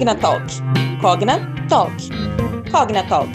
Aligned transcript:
Cognatalk. 0.00 0.46
Cognatalk. 1.02 1.92
Cognatalk. 2.72 3.28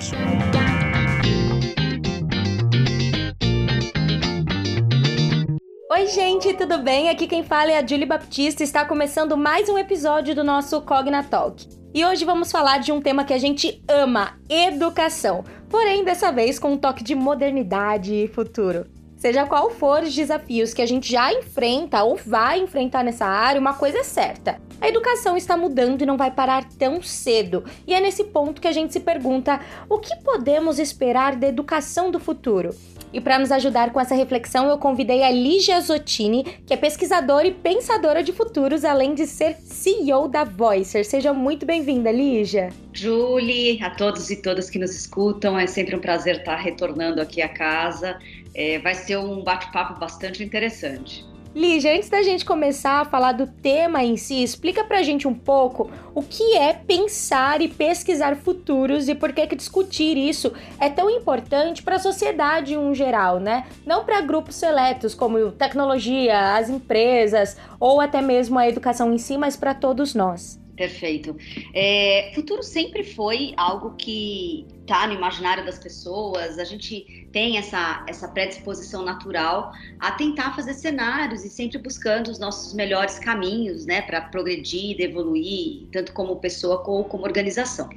Oi, 5.91 6.07
gente, 6.07 6.55
tudo 6.55 6.79
bem? 6.79 7.09
Aqui 7.09 7.27
quem 7.27 7.43
fala 7.43 7.71
é 7.71 7.77
a 7.77 7.85
Julie 7.85 8.07
Baptista. 8.07 8.63
Está 8.63 8.83
começando 8.83 9.37
mais 9.37 9.69
um 9.69 9.77
episódio 9.77 10.33
do 10.33 10.43
nosso 10.43 10.81
Cognatalk. 10.81 11.67
E 11.93 12.03
hoje 12.03 12.25
vamos 12.25 12.51
falar 12.51 12.79
de 12.79 12.91
um 12.91 12.99
tema 12.99 13.23
que 13.23 13.33
a 13.33 13.37
gente 13.37 13.83
ama: 13.87 14.33
educação. 14.49 15.43
Porém, 15.69 16.03
dessa 16.03 16.31
vez 16.31 16.57
com 16.57 16.73
um 16.73 16.77
toque 16.77 17.03
de 17.03 17.13
modernidade 17.13 18.11
e 18.11 18.27
futuro. 18.27 18.87
Seja 19.25 19.43
qual 19.43 19.71
for 19.71 20.03
os 20.03 20.13
desafios 20.13 20.71
que 20.71 20.83
a 20.83 20.85
gente 20.85 21.11
já 21.11 21.33
enfrenta 21.33 22.03
ou 22.03 22.15
vai 22.15 22.59
enfrentar 22.59 23.03
nessa 23.03 23.25
área, 23.25 23.59
uma 23.59 23.73
coisa 23.73 23.97
é 23.97 24.03
certa: 24.03 24.61
a 24.79 24.87
educação 24.87 25.35
está 25.35 25.57
mudando 25.57 26.03
e 26.03 26.05
não 26.05 26.15
vai 26.15 26.29
parar 26.29 26.63
tão 26.77 27.01
cedo. 27.01 27.65
E 27.87 27.95
é 27.95 27.99
nesse 27.99 28.25
ponto 28.25 28.61
que 28.61 28.67
a 28.67 28.71
gente 28.71 28.93
se 28.93 28.99
pergunta: 28.99 29.59
o 29.89 29.97
que 29.97 30.15
podemos 30.17 30.77
esperar 30.77 31.35
da 31.35 31.47
educação 31.47 32.11
do 32.11 32.19
futuro? 32.19 32.69
E 33.15 33.21
para 33.21 33.39
nos 33.39 33.49
ajudar 33.49 33.93
com 33.93 34.01
essa 34.01 34.13
reflexão, 34.13 34.67
eu 34.67 34.77
convidei 34.77 35.23
a 35.23 35.31
Lígia 35.31 35.79
Zottini, 35.79 36.43
que 36.67 36.73
é 36.73 36.75
pesquisadora 36.75 37.47
e 37.47 37.53
pensadora 37.53 38.21
de 38.21 38.33
futuros, 38.33 38.83
além 38.83 39.13
de 39.13 39.25
ser 39.25 39.55
CEO 39.55 40.27
da 40.27 40.43
Voicer. 40.43 41.05
Seja 41.05 41.31
muito 41.31 41.65
bem-vinda, 41.65 42.11
Lígia. 42.11 42.73
Julie, 42.91 43.81
a 43.81 43.89
todos 43.89 44.29
e 44.29 44.41
todas 44.41 44.69
que 44.69 44.77
nos 44.77 44.93
escutam, 44.93 45.57
é 45.57 45.65
sempre 45.65 45.95
um 45.95 45.99
prazer 46.01 46.39
estar 46.39 46.57
retornando 46.57 47.21
aqui 47.21 47.41
à 47.41 47.47
casa. 47.47 48.19
É, 48.53 48.79
vai 48.79 48.93
ser 48.93 49.17
um 49.17 49.41
bate-papo 49.41 49.97
bastante 49.97 50.43
interessante. 50.43 51.25
Lígia, 51.55 51.95
antes 51.95 52.09
da 52.09 52.21
gente 52.21 52.43
começar 52.43 52.99
a 52.99 53.05
falar 53.05 53.31
do 53.31 53.47
tema 53.47 54.03
em 54.03 54.17
si, 54.17 54.43
explica 54.43 54.83
pra 54.83 55.01
gente 55.01 55.25
um 55.25 55.33
pouco 55.33 55.89
o 56.13 56.21
que 56.21 56.57
é 56.57 56.73
pensar 56.73 57.61
e 57.61 57.69
pesquisar 57.69 58.35
futuros 58.35 59.07
e 59.07 59.15
por 59.15 59.31
que, 59.31 59.47
que 59.47 59.55
discutir 59.55 60.17
isso 60.17 60.51
é 60.77 60.89
tão 60.89 61.09
importante 61.09 61.81
para 61.81 61.95
a 61.95 61.99
sociedade 61.99 62.73
em 62.73 62.77
um 62.77 62.93
geral, 62.93 63.39
né? 63.39 63.67
Não 63.85 64.03
para 64.03 64.19
grupos 64.19 64.55
seletos 64.55 65.15
como 65.15 65.49
tecnologia, 65.49 66.57
as 66.57 66.69
empresas 66.69 67.55
ou 67.79 68.01
até 68.01 68.21
mesmo 68.21 68.59
a 68.59 68.67
educação 68.67 69.13
em 69.13 69.17
si, 69.17 69.37
mas 69.37 69.55
para 69.55 69.73
todos 69.73 70.13
nós. 70.13 70.64
Perfeito. 70.75 71.35
É, 71.73 72.31
futuro 72.35 72.61
sempre 72.61 73.03
foi 73.03 73.53
algo 73.55 73.95
que 73.95 74.65
está 74.81 75.07
no 75.07 75.13
imaginário 75.13 75.65
das 75.65 75.79
pessoas. 75.79 76.59
A 76.59 76.63
gente 76.65 77.27
tem 77.31 77.57
essa, 77.57 78.03
essa 78.07 78.27
predisposição 78.27 79.03
natural 79.03 79.71
a 79.99 80.11
tentar 80.11 80.53
fazer 80.53 80.73
cenários 80.73 81.43
e 81.43 81.49
sempre 81.49 81.77
buscando 81.77 82.29
os 82.29 82.39
nossos 82.39 82.73
melhores 82.73 83.17
caminhos, 83.17 83.85
né, 83.85 84.01
para 84.01 84.21
progredir, 84.21 84.99
evoluir, 84.99 85.87
tanto 85.91 86.13
como 86.13 86.35
pessoa 86.35 86.83
como 86.83 87.05
como 87.05 87.23
organização. 87.23 87.89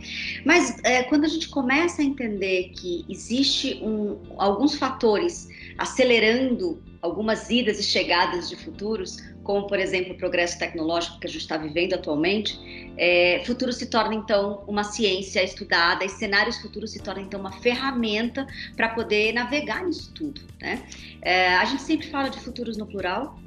Mas 0.45 0.77
é, 0.85 1.03
quando 1.03 1.25
a 1.25 1.29
gente 1.29 1.49
começa 1.49 2.01
a 2.01 2.05
entender 2.05 2.71
que 2.77 3.05
existe 3.09 3.81
um, 3.83 4.19
alguns 4.39 4.77
fatores 4.77 5.49
acelerando 5.77 6.81
algumas 7.01 7.49
idas 7.49 7.79
e 7.79 7.83
chegadas 7.83 8.49
de 8.49 8.57
futuros, 8.57 9.19
como 9.49 9.67
por 9.67 9.81
exemplo 9.81 10.13
o 10.13 10.15
progresso 10.15 10.59
tecnológico 10.59 11.19
que 11.19 11.27
a 11.27 11.31
gente 11.31 11.41
está 11.41 11.57
vivendo 11.57 11.95
atualmente, 11.95 12.61
é, 12.99 13.43
futuro 13.47 13.73
se 13.73 13.87
torna 13.87 14.15
então 14.15 14.63
uma 14.69 14.85
ciência 14.85 15.43
estudada 15.43 16.05
e 16.05 16.09
cenários 16.11 16.59
futuros 16.59 16.91
se 16.91 16.99
tornam 16.99 17.25
então 17.25 17.41
uma 17.41 17.53
ferramenta 17.53 18.47
para 18.77 18.91
poder 18.91 19.33
navegar 19.33 19.87
nisso 19.87 20.13
tudo. 20.15 20.43
Né? 20.61 20.87
É, 21.23 21.55
a 21.55 21.65
gente 21.65 21.81
sempre 21.81 22.09
fala 22.09 22.29
de 22.29 22.39
futuros 22.39 22.77
no 22.77 22.85
plural, 22.85 23.39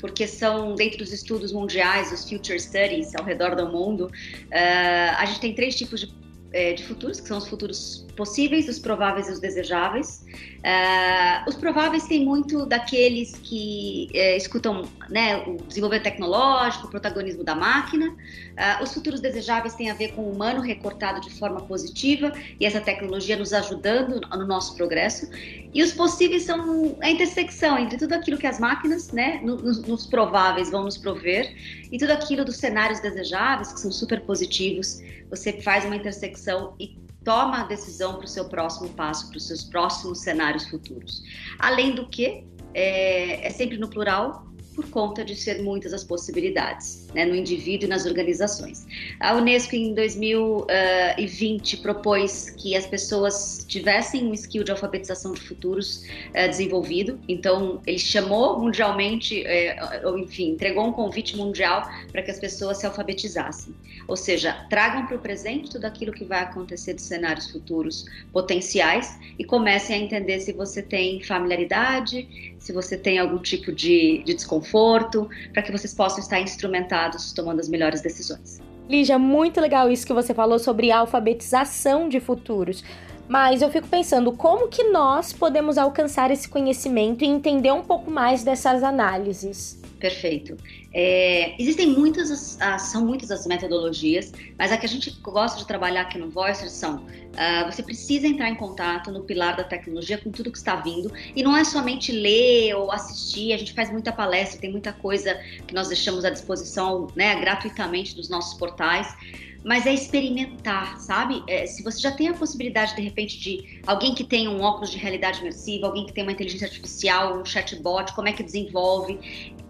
porque 0.00 0.28
são 0.28 0.76
dentro 0.76 0.98
dos 0.98 1.12
estudos 1.12 1.50
mundiais, 1.50 2.12
os 2.12 2.30
future 2.30 2.60
studies 2.60 3.12
ao 3.16 3.24
redor 3.24 3.56
do 3.56 3.66
mundo, 3.66 4.02
uh, 4.04 5.16
a 5.18 5.24
gente 5.24 5.40
tem 5.40 5.54
três 5.56 5.74
tipos 5.74 6.02
de, 6.02 6.14
é, 6.52 6.72
de 6.72 6.84
futuros, 6.84 7.18
que 7.18 7.26
são 7.26 7.36
os 7.36 7.48
futuros 7.48 8.06
possíveis, 8.18 8.68
os 8.68 8.80
prováveis 8.80 9.28
e 9.28 9.32
os 9.32 9.38
desejáveis. 9.38 10.24
Uh, 10.58 11.48
os 11.48 11.54
prováveis 11.54 12.04
têm 12.04 12.24
muito 12.24 12.66
daqueles 12.66 13.38
que 13.44 14.08
uh, 14.12 14.36
escutam 14.36 14.82
né, 15.08 15.36
o 15.46 15.56
desenvolvimento 15.68 16.02
tecnológico, 16.02 16.88
o 16.88 16.90
protagonismo 16.90 17.44
da 17.44 17.54
máquina. 17.54 18.08
Uh, 18.08 18.82
os 18.82 18.92
futuros 18.92 19.20
desejáveis 19.20 19.76
têm 19.76 19.88
a 19.88 19.94
ver 19.94 20.14
com 20.14 20.22
o 20.22 20.32
humano 20.32 20.60
recortado 20.60 21.20
de 21.20 21.30
forma 21.38 21.60
positiva 21.60 22.32
e 22.58 22.66
essa 22.66 22.80
tecnologia 22.80 23.36
nos 23.36 23.52
ajudando 23.52 24.20
no 24.36 24.46
nosso 24.46 24.74
progresso. 24.74 25.30
E 25.72 25.80
os 25.80 25.92
possíveis 25.92 26.42
são 26.42 26.96
a 27.00 27.08
intersecção 27.08 27.78
entre 27.78 27.96
tudo 27.98 28.14
aquilo 28.14 28.36
que 28.36 28.48
as 28.48 28.58
máquinas, 28.58 29.12
né, 29.12 29.40
nos, 29.44 29.80
nos 29.82 30.06
prováveis, 30.06 30.70
vão 30.70 30.82
nos 30.82 30.98
prover 30.98 31.54
e 31.92 31.96
tudo 31.96 32.10
aquilo 32.10 32.44
dos 32.44 32.56
cenários 32.56 32.98
desejáveis, 32.98 33.72
que 33.72 33.78
são 33.78 33.92
super 33.92 34.20
positivos. 34.22 35.00
Você 35.30 35.52
faz 35.62 35.84
uma 35.84 35.94
intersecção 35.94 36.74
e 36.80 36.96
toma 37.28 37.60
a 37.60 37.64
decisão 37.64 38.14
para 38.14 38.24
o 38.24 38.26
seu 38.26 38.46
próximo 38.46 38.88
passo, 38.88 39.28
para 39.28 39.36
os 39.36 39.46
seus 39.46 39.62
próximos 39.62 40.20
cenários 40.20 40.66
futuros. 40.66 41.22
Além 41.58 41.94
do 41.94 42.08
que, 42.08 42.46
é, 42.72 43.46
é 43.46 43.50
sempre 43.50 43.76
no 43.76 43.86
plural, 43.86 44.46
por 44.74 44.88
conta 44.88 45.22
de 45.22 45.36
ser 45.36 45.62
muitas 45.62 45.92
as 45.92 46.02
possibilidades, 46.02 47.06
né, 47.14 47.24
no 47.24 47.34
indivíduo 47.34 47.86
e 47.86 47.88
nas 47.88 48.04
organizações. 48.04 48.86
A 49.18 49.34
Unesco, 49.34 49.74
em 49.74 49.94
2020, 49.94 51.74
uh, 51.74 51.82
propôs 51.82 52.50
que 52.50 52.76
as 52.76 52.86
pessoas 52.86 53.64
tivessem 53.66 54.26
um 54.26 54.34
skill 54.34 54.62
de 54.62 54.70
alfabetização 54.70 55.32
de 55.32 55.40
futuros 55.40 56.04
uh, 56.30 56.48
desenvolvido, 56.48 57.18
então 57.26 57.80
ele 57.86 57.98
chamou 57.98 58.60
mundialmente, 58.60 59.42
uh, 59.42 60.08
ou 60.08 60.18
enfim, 60.18 60.50
entregou 60.50 60.86
um 60.86 60.92
convite 60.92 61.36
mundial 61.36 61.88
para 62.12 62.22
que 62.22 62.30
as 62.30 62.38
pessoas 62.38 62.78
se 62.78 62.86
alfabetizassem. 62.86 63.74
Ou 64.06 64.16
seja, 64.16 64.66
tragam 64.68 65.06
para 65.06 65.16
o 65.16 65.18
presente 65.18 65.70
tudo 65.70 65.84
aquilo 65.84 66.12
que 66.12 66.24
vai 66.24 66.40
acontecer 66.40 66.94
de 66.94 67.02
cenários 67.02 67.50
futuros 67.50 68.04
potenciais 68.32 69.18
e 69.38 69.44
comecem 69.44 69.96
a 69.96 69.98
entender 69.98 70.40
se 70.40 70.52
você 70.52 70.82
tem 70.82 71.22
familiaridade, 71.22 72.54
se 72.58 72.72
você 72.72 72.96
tem 72.96 73.18
algum 73.18 73.38
tipo 73.38 73.72
de, 73.72 74.22
de 74.24 74.34
desconforto, 74.34 75.28
para 75.52 75.62
que 75.62 75.70
vocês 75.70 75.94
possam 75.94 76.18
estar 76.20 76.40
instrumentados 76.40 76.97
tomando 77.34 77.60
as 77.60 77.68
melhores 77.68 78.00
decisões. 78.00 78.60
Lígia, 78.88 79.18
muito 79.18 79.60
legal 79.60 79.90
isso 79.90 80.06
que 80.06 80.12
você 80.12 80.32
falou 80.32 80.58
sobre 80.58 80.90
alfabetização 80.90 82.08
de 82.08 82.20
futuros. 82.20 82.82
Mas 83.28 83.60
eu 83.60 83.70
fico 83.70 83.86
pensando 83.86 84.32
como 84.32 84.68
que 84.68 84.84
nós 84.84 85.34
podemos 85.34 85.76
alcançar 85.76 86.30
esse 86.30 86.48
conhecimento 86.48 87.22
e 87.22 87.28
entender 87.28 87.70
um 87.70 87.82
pouco 87.82 88.10
mais 88.10 88.42
dessas 88.42 88.82
análises. 88.82 89.77
Perfeito. 89.98 90.56
É, 90.94 91.60
existem 91.60 91.88
muitas, 91.88 92.58
as, 92.60 92.82
são 92.82 93.04
muitas 93.04 93.30
as 93.32 93.46
metodologias, 93.46 94.32
mas 94.56 94.70
a 94.70 94.76
que 94.76 94.86
a 94.86 94.88
gente 94.88 95.10
gosta 95.20 95.58
de 95.58 95.66
trabalhar 95.66 96.02
aqui 96.02 96.18
no 96.18 96.30
Voicer 96.30 96.70
são: 96.70 96.98
uh, 96.98 97.66
você 97.66 97.82
precisa 97.82 98.26
entrar 98.26 98.48
em 98.48 98.54
contato 98.54 99.10
no 99.10 99.24
pilar 99.24 99.56
da 99.56 99.64
tecnologia 99.64 100.16
com 100.16 100.30
tudo 100.30 100.52
que 100.52 100.58
está 100.58 100.76
vindo, 100.76 101.12
e 101.34 101.42
não 101.42 101.56
é 101.56 101.64
somente 101.64 102.12
ler 102.12 102.74
ou 102.74 102.92
assistir, 102.92 103.52
a 103.52 103.56
gente 103.56 103.72
faz 103.72 103.90
muita 103.90 104.12
palestra, 104.12 104.60
tem 104.60 104.70
muita 104.70 104.92
coisa 104.92 105.34
que 105.66 105.74
nós 105.74 105.88
deixamos 105.88 106.24
à 106.24 106.30
disposição 106.30 107.08
né, 107.16 107.34
gratuitamente 107.40 108.16
nos 108.16 108.28
nossos 108.28 108.56
portais 108.56 109.16
mas 109.64 109.86
é 109.86 109.92
experimentar, 109.92 110.98
sabe? 110.98 111.42
É, 111.48 111.66
se 111.66 111.82
você 111.82 112.00
já 112.00 112.12
tem 112.12 112.28
a 112.28 112.34
possibilidade, 112.34 112.94
de 112.94 113.02
repente, 113.02 113.38
de 113.38 113.80
alguém 113.86 114.14
que 114.14 114.24
tem 114.24 114.48
um 114.48 114.60
óculos 114.60 114.90
de 114.90 114.98
realidade 114.98 115.40
imersiva, 115.40 115.86
alguém 115.86 116.06
que 116.06 116.12
tem 116.12 116.22
uma 116.22 116.32
inteligência 116.32 116.66
artificial, 116.66 117.38
um 117.38 117.44
chatbot, 117.44 118.12
como 118.14 118.28
é 118.28 118.32
que 118.32 118.42
desenvolve? 118.42 119.18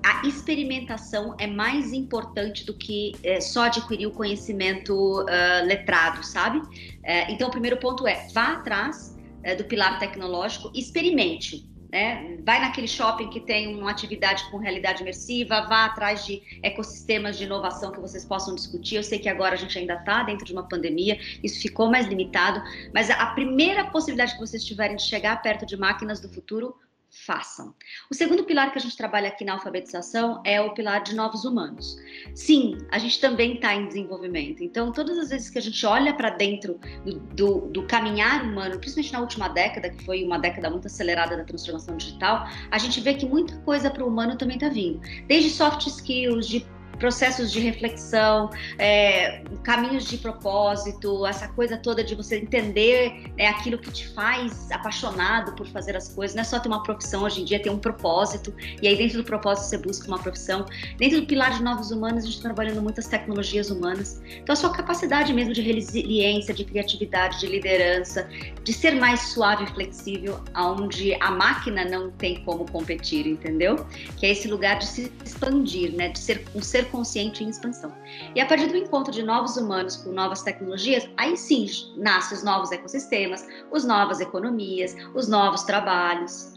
A 0.05 0.27
experimentação 0.27 1.35
é 1.39 1.47
mais 1.47 1.93
importante 1.93 2.65
do 2.65 2.75
que 2.75 3.13
é, 3.23 3.41
só 3.41 3.65
adquirir 3.65 4.07
o 4.07 4.13
conhecimento 4.13 5.23
uh, 5.23 5.67
letrado, 5.67 6.25
sabe? 6.25 6.63
É, 7.03 7.31
então, 7.33 7.49
o 7.49 7.51
primeiro 7.51 7.77
ponto 7.79 8.07
é 8.07 8.29
vá 8.33 8.53
atrás 8.53 9.17
é, 9.43 9.55
do 9.55 9.65
pilar 9.65 9.99
tecnológico, 9.99 10.71
experimente. 10.75 11.69
Né? 11.91 12.37
Vai 12.45 12.61
naquele 12.61 12.87
shopping 12.87 13.31
que 13.31 13.41
tem 13.41 13.75
uma 13.81 13.91
atividade 13.91 14.45
com 14.51 14.59
realidade 14.59 15.01
imersiva, 15.01 15.63
vá 15.63 15.87
atrás 15.87 16.27
de 16.27 16.43
ecossistemas 16.63 17.39
de 17.39 17.45
inovação 17.45 17.91
que 17.91 18.01
vocês 18.01 18.25
possam 18.25 18.55
discutir. 18.55 18.97
Eu 18.97 19.03
sei 19.03 19.19
que 19.19 19.29
agora 19.29 19.55
a 19.55 19.59
gente 19.59 19.79
ainda 19.79 19.95
está 19.95 20.23
dentro 20.23 20.45
de 20.45 20.53
uma 20.53 20.63
pandemia, 20.63 21.19
isso 21.43 21.61
ficou 21.63 21.91
mais 21.91 22.07
limitado, 22.07 22.63
mas 22.93 23.09
a 23.11 23.27
primeira 23.27 23.85
possibilidade 23.85 24.35
que 24.35 24.41
vocês 24.41 24.65
tiverem 24.65 24.97
de 24.97 25.03
chegar 25.03 25.41
perto 25.41 25.65
de 25.65 25.79
máquinas 25.79 26.21
do 26.21 26.29
futuro, 26.29 26.77
façam. 27.11 27.75
O 28.11 28.15
segundo 28.15 28.45
pilar 28.45 28.71
que 28.73 28.79
a 28.79 28.81
gente 28.81 28.97
trabalha 28.97 29.29
aqui 29.29 29.45
na 29.45 29.55
alfabetização 29.55 30.43
é 30.45 30.61
o 30.61 30.75
pilar 30.75 31.03
de 31.03 31.15
novos 31.15 31.45
humanos. 31.45 31.97
Sim, 32.35 32.79
a 32.91 32.99
gente 32.99 33.21
também 33.21 33.55
está 33.55 33.75
em 33.75 33.87
desenvolvimento. 33.87 34.63
Então, 34.63 34.93
todas 34.93 35.19
as 35.19 35.31
vezes 35.31 35.51
que 35.51 35.59
a 35.59 35.63
gente 35.63 35.85
olha 35.87 36.15
para 36.15 36.31
dentro 36.31 36.79
do, 37.05 37.19
do, 37.19 37.61
do, 37.69 37.87
caminhar 37.87 38.45
humano, 38.45 38.79
principalmente 38.79 39.13
na 39.13 39.21
última 39.21 39.49
década, 39.49 39.91
que 39.91 40.05
foi 40.05 40.23
uma 40.25 40.39
década 40.39 40.71
muito 40.71 40.87
acelerada 40.87 41.37
da 41.37 41.45
transformação 41.45 41.97
digital, 41.97 42.47
a 42.71 42.79
gente 42.79 43.01
vê 43.01 43.15
que 43.15 43.27
muita 43.27 43.57
coisa 43.61 43.91
para 43.91 44.05
o 44.05 44.09
humano 44.09 44.37
também 44.37 44.57
está 44.57 44.69
vindo. 44.69 45.01
Desde 45.27 45.51
soft 45.51 45.87
skills, 45.87 46.47
de 46.47 46.67
processos 46.99 47.51
de 47.51 47.61
reflexão, 47.61 48.51
é, 48.79 49.43
caminhos 49.63 50.05
de 50.05 50.19
propósito, 50.19 51.27
essa 51.27 51.49
coisa 51.49 51.77
toda 51.77 52.03
de 52.03 52.15
você 52.15 52.39
entender 52.39 53.31
né, 53.37 53.47
aquilo 53.47 53.79
que 53.79 53.91
te 53.91 54.09
faz 54.09 54.71
apaixonado 54.71 55.53
por 55.53 55.67
fazer 55.69 55.97
as 55.97 56.09
coisas. 56.09 56.35
Não 56.35 56.43
é 56.43 56.45
só 56.45 56.59
ter 56.59 56.69
uma 56.69 56.83
profissão 56.83 57.23
hoje 57.23 57.43
em 57.43 57.45
dia, 57.45 57.61
ter 57.61 57.71
um 57.71 57.79
propósito, 57.79 58.53
e 58.83 58.89
aí 58.89 58.97
dentro 58.97 59.19
do 59.19 59.25
propósito 59.25 59.67
você 59.67 59.79
busca 59.79 60.07
uma 60.09 60.19
profissão. 60.19 60.67
Dentro 60.97 61.21
do 61.21 61.27
pilar 61.27 61.53
de 61.53 61.63
novos 61.63 61.91
humanos, 61.91 62.25
a 62.25 62.27
gente 62.27 62.37
está 62.37 62.49
trabalhando 62.49 62.83
muitas 62.83 63.07
tecnologias 63.07 63.71
humanas. 63.71 64.21
Então, 64.43 64.53
a 64.53 64.57
sua 64.57 64.71
capacidade 64.71 65.33
mesmo 65.33 65.53
de 65.53 65.61
resiliência, 65.61 66.53
de 66.53 66.65
criatividade, 66.65 67.41
de 67.41 67.47
liderança, 67.47 68.29
de 68.63 68.73
ser 68.73 68.95
mais 68.95 69.21
suave 69.21 69.65
e 69.65 69.67
flexível, 69.69 70.41
onde 70.57 71.15
a 71.15 71.31
máquina 71.31 71.85
não 71.85 72.11
tem 72.11 72.43
como 72.45 72.71
competir, 72.71 73.27
entendeu? 73.27 73.87
Que 74.17 74.27
é 74.27 74.31
esse 74.31 74.49
lugar 74.49 74.79
de 74.79 74.87
se 74.87 75.13
expandir, 75.25 75.95
né? 75.95 76.09
De 76.09 76.19
ser 76.19 76.45
um 76.55 76.63
ser 76.63 76.88
consciente 76.91 77.45
em 77.45 77.49
expansão. 77.49 77.93
E 78.35 78.41
a 78.41 78.47
partir 78.47 78.69
do 78.69 78.77
encontro 78.77 79.13
de 79.13 79.23
novos 79.23 79.57
humanos 79.57 79.97
com 79.97 80.11
novas 80.11 80.43
tecnologias, 80.43 81.09
aí 81.17 81.37
sim 81.37 81.67
nascem 81.97 82.37
os 82.37 82.45
novos 82.45 82.73
ecossistemas, 82.73 83.47
as 83.73 83.85
novas 83.85 84.21
economias, 84.21 84.95
os 85.15 85.29
novos 85.29 85.63
trabalhos, 85.63 86.55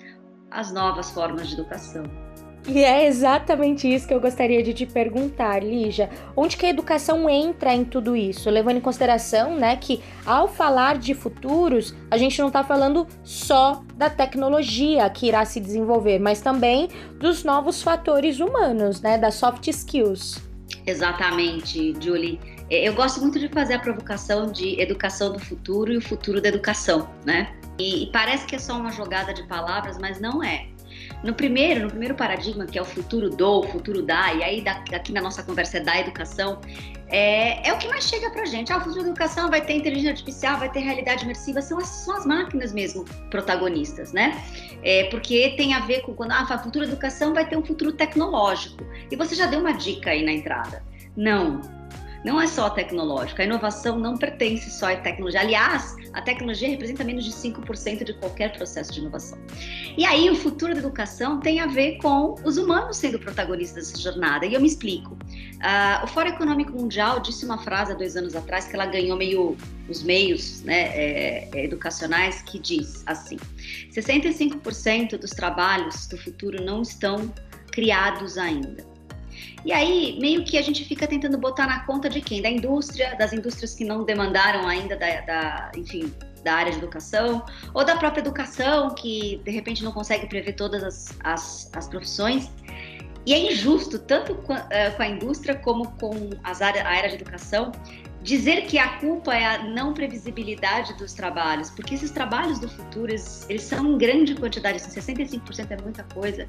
as 0.49 0.71
novas 0.71 1.11
formas 1.11 1.47
de 1.47 1.53
educação. 1.53 2.30
E 2.67 2.83
é 2.83 3.07
exatamente 3.07 3.91
isso 3.91 4.07
que 4.07 4.13
eu 4.13 4.21
gostaria 4.21 4.61
de 4.61 4.73
te 4.73 4.85
perguntar, 4.85 5.63
Lígia. 5.63 6.09
Onde 6.35 6.55
que 6.55 6.65
a 6.65 6.69
educação 6.69 7.27
entra 7.29 7.73
em 7.73 7.83
tudo 7.83 8.15
isso? 8.15 8.49
Levando 8.49 8.77
em 8.77 8.81
consideração, 8.81 9.55
né, 9.55 9.75
que 9.75 9.99
ao 10.25 10.47
falar 10.47 10.97
de 10.97 11.13
futuros, 11.13 11.95
a 12.09 12.17
gente 12.17 12.39
não 12.39 12.47
está 12.47 12.63
falando 12.63 13.07
só 13.23 13.83
da 13.95 14.09
tecnologia 14.09 15.09
que 15.09 15.27
irá 15.27 15.43
se 15.43 15.59
desenvolver, 15.59 16.19
mas 16.19 16.39
também 16.39 16.87
dos 17.19 17.43
novos 17.43 17.81
fatores 17.81 18.39
humanos, 18.39 19.01
né, 19.01 19.17
das 19.17 19.35
soft 19.35 19.67
skills. 19.67 20.39
Exatamente, 20.85 21.95
Julie. 21.99 22.39
É, 22.69 22.87
eu 22.87 22.93
gosto 22.93 23.19
muito 23.19 23.39
de 23.39 23.49
fazer 23.49 23.73
a 23.73 23.79
provocação 23.79 24.51
de 24.51 24.79
educação 24.79 25.33
do 25.33 25.39
futuro 25.39 25.91
e 25.91 25.97
o 25.97 26.01
futuro 26.01 26.39
da 26.39 26.47
educação, 26.47 27.09
né? 27.25 27.53
E, 27.77 28.03
e 28.03 28.11
parece 28.11 28.45
que 28.45 28.55
é 28.55 28.59
só 28.59 28.77
uma 28.77 28.91
jogada 28.91 29.33
de 29.33 29.43
palavras, 29.43 29.97
mas 29.97 30.21
não 30.21 30.43
é. 30.43 30.67
No 31.23 31.33
primeiro, 31.33 31.81
no 31.81 31.89
primeiro 31.89 32.15
paradigma, 32.15 32.65
que 32.65 32.77
é 32.77 32.81
o 32.81 32.85
futuro 32.85 33.29
do, 33.29 33.63
futuro 33.63 34.01
da, 34.01 34.33
e 34.33 34.43
aí 34.43 34.63
aqui 34.93 35.11
na 35.11 35.21
nossa 35.21 35.43
conversa 35.43 35.77
é 35.77 35.79
da 35.81 35.99
educação, 35.99 36.59
é, 37.07 37.67
é 37.67 37.73
o 37.73 37.77
que 37.77 37.87
mais 37.87 38.05
chega 38.05 38.29
pra 38.31 38.45
gente. 38.45 38.71
Ah, 38.71 38.77
o 38.77 38.81
futuro 38.81 39.03
da 39.03 39.09
educação 39.09 39.49
vai 39.49 39.61
ter 39.61 39.73
inteligência 39.73 40.11
artificial, 40.11 40.57
vai 40.57 40.71
ter 40.71 40.79
realidade 40.79 41.23
imersiva, 41.23 41.61
são 41.61 41.77
as, 41.77 41.87
são 41.87 42.15
as 42.15 42.25
máquinas 42.25 42.73
mesmo 42.73 43.05
protagonistas, 43.29 44.13
né? 44.13 44.41
É, 44.81 45.03
porque 45.05 45.53
tem 45.57 45.73
a 45.73 45.81
ver 45.81 46.01
com 46.01 46.13
quando, 46.13 46.31
ah, 46.31 46.47
a 46.49 46.57
futura 46.57 46.85
educação 46.85 47.33
vai 47.33 47.47
ter 47.47 47.57
um 47.57 47.65
futuro 47.65 47.91
tecnológico. 47.91 48.83
E 49.11 49.15
você 49.15 49.35
já 49.35 49.45
deu 49.45 49.59
uma 49.59 49.73
dica 49.73 50.11
aí 50.11 50.23
na 50.23 50.31
entrada. 50.31 50.83
Não, 51.15 51.61
não 52.23 52.39
é 52.39 52.47
só 52.47 52.69
tecnológica. 52.69 53.41
A 53.41 53.45
inovação 53.45 53.97
não 53.97 54.17
pertence 54.17 54.69
só 54.69 54.91
à 54.91 54.95
tecnologia. 54.95 55.41
Aliás, 55.41 55.95
a 56.13 56.21
tecnologia 56.21 56.69
representa 56.69 57.03
menos 57.03 57.25
de 57.25 57.31
5% 57.31 58.03
de 58.03 58.13
qualquer 58.13 58.53
processo 58.53 58.91
de 58.93 58.99
inovação. 58.99 59.39
E 59.97 60.05
aí, 60.05 60.29
o 60.29 60.35
futuro 60.35 60.73
da 60.73 60.79
educação 60.79 61.39
tem 61.39 61.59
a 61.59 61.67
ver 61.67 61.97
com 61.97 62.35
os 62.43 62.57
humanos 62.57 62.97
sendo 62.97 63.17
protagonistas 63.17 63.91
dessa 63.91 64.01
jornada. 64.01 64.45
E 64.45 64.53
eu 64.53 64.61
me 64.61 64.67
explico. 64.67 65.13
Uh, 65.13 66.03
o 66.03 66.07
Fórum 66.07 66.29
Econômico 66.29 66.71
Mundial 66.71 67.19
disse 67.19 67.45
uma 67.45 67.57
frase 67.57 67.91
há 67.91 67.95
dois 67.95 68.15
anos 68.15 68.35
atrás 68.35 68.67
que 68.67 68.75
ela 68.75 68.85
ganhou 68.85 69.17
meio 69.17 69.57
os 69.89 70.03
meios 70.03 70.61
né, 70.63 70.89
é, 70.93 71.49
é 71.53 71.65
educacionais 71.65 72.41
que 72.43 72.59
diz 72.59 73.03
assim: 73.05 73.37
65% 73.91 75.17
dos 75.17 75.31
trabalhos 75.31 76.07
do 76.07 76.17
futuro 76.17 76.63
não 76.63 76.81
estão 76.81 77.31
criados 77.71 78.37
ainda. 78.37 78.90
E 79.63 79.71
aí, 79.71 80.17
meio 80.19 80.43
que 80.43 80.57
a 80.57 80.61
gente 80.61 80.83
fica 80.85 81.07
tentando 81.07 81.37
botar 81.37 81.67
na 81.67 81.85
conta 81.85 82.09
de 82.09 82.21
quem? 82.21 82.41
Da 82.41 82.49
indústria, 82.49 83.15
das 83.15 83.31
indústrias 83.31 83.75
que 83.75 83.85
não 83.85 84.03
demandaram 84.03 84.67
ainda 84.67 84.95
da, 84.95 85.21
da 85.21 85.71
enfim, 85.75 86.11
da 86.43 86.55
área 86.55 86.71
de 86.71 86.79
educação, 86.79 87.45
ou 87.73 87.85
da 87.85 87.95
própria 87.95 88.21
educação, 88.21 88.93
que 88.95 89.39
de 89.43 89.51
repente 89.51 89.83
não 89.83 89.91
consegue 89.91 90.27
prever 90.27 90.53
todas 90.53 90.83
as, 90.83 91.17
as, 91.23 91.69
as 91.73 91.87
profissões. 91.87 92.49
E 93.23 93.33
é 93.33 93.51
injusto, 93.51 93.99
tanto 93.99 94.33
com, 94.33 94.53
uh, 94.53 94.95
com 94.97 95.03
a 95.03 95.07
indústria 95.07 95.55
como 95.55 95.91
com 95.99 96.11
as 96.43 96.61
área, 96.61 96.83
a 96.83 96.89
área 96.89 97.09
de 97.09 97.15
educação, 97.15 97.71
dizer 98.23 98.65
que 98.67 98.77
a 98.77 98.99
culpa 98.99 99.33
é 99.33 99.45
a 99.45 99.63
não 99.63 99.93
previsibilidade 99.93 100.93
dos 100.95 101.13
trabalhos, 101.13 101.69
porque 101.71 101.95
esses 101.95 102.11
trabalhos 102.11 102.59
do 102.59 102.69
futuro, 102.69 103.11
eles, 103.11 103.45
eles 103.49 103.63
são 103.63 103.93
em 103.93 103.97
grande 103.97 104.35
quantidade, 104.35 104.79
65% 104.79 105.49
assim, 105.49 105.67
é 105.69 105.81
muita 105.81 106.03
coisa. 106.03 106.47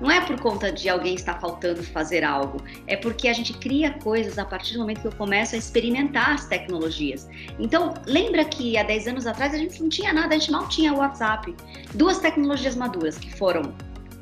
Não 0.00 0.10
é 0.10 0.20
por 0.20 0.40
conta 0.40 0.72
de 0.72 0.88
alguém 0.88 1.14
estar 1.14 1.38
faltando 1.40 1.82
fazer 1.82 2.24
algo, 2.24 2.60
é 2.86 2.96
porque 2.96 3.28
a 3.28 3.32
gente 3.32 3.52
cria 3.54 3.92
coisas 3.92 4.38
a 4.38 4.44
partir 4.44 4.74
do 4.74 4.80
momento 4.80 5.02
que 5.02 5.08
eu 5.08 5.12
começo 5.12 5.54
a 5.54 5.58
experimentar 5.58 6.34
as 6.34 6.46
tecnologias. 6.46 7.28
Então, 7.58 7.94
lembra 8.06 8.44
que 8.44 8.76
há 8.76 8.82
10 8.82 9.08
anos 9.08 9.26
atrás 9.26 9.54
a 9.54 9.58
gente 9.58 9.80
não 9.80 9.88
tinha 9.88 10.12
nada, 10.12 10.34
a 10.34 10.38
gente 10.38 10.50
mal 10.50 10.68
tinha 10.68 10.92
WhatsApp. 10.92 11.54
Duas 11.94 12.18
tecnologias 12.18 12.74
maduras 12.74 13.16
que 13.16 13.32
foram 13.36 13.74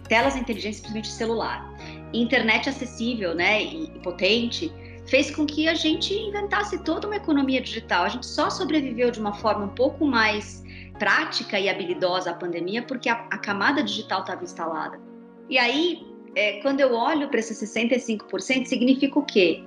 telas 0.08 0.36
inteligentes, 0.36 0.80
principalmente 0.80 1.08
celular, 1.08 1.72
internet 2.12 2.68
acessível, 2.68 3.34
né, 3.34 3.62
e 3.62 3.86
potente, 4.02 4.70
fez 5.10 5.28
com 5.28 5.44
que 5.44 5.68
a 5.68 5.74
gente 5.74 6.14
inventasse 6.14 6.78
toda 6.84 7.08
uma 7.08 7.16
economia 7.16 7.60
digital. 7.60 8.04
A 8.04 8.08
gente 8.08 8.26
só 8.26 8.48
sobreviveu 8.48 9.10
de 9.10 9.18
uma 9.18 9.34
forma 9.34 9.64
um 9.64 9.74
pouco 9.74 10.06
mais 10.06 10.62
prática 11.00 11.58
e 11.58 11.68
habilidosa 11.68 12.30
à 12.30 12.34
pandemia 12.34 12.82
porque 12.84 13.08
a, 13.08 13.14
a 13.28 13.36
camada 13.36 13.82
digital 13.82 14.20
estava 14.20 14.44
instalada. 14.44 15.00
E 15.48 15.58
aí, 15.58 16.06
é, 16.36 16.60
quando 16.62 16.78
eu 16.78 16.94
olho 16.94 17.28
para 17.28 17.40
esses 17.40 17.60
65%, 17.60 18.66
significa 18.66 19.18
o 19.18 19.24
quê? 19.24 19.64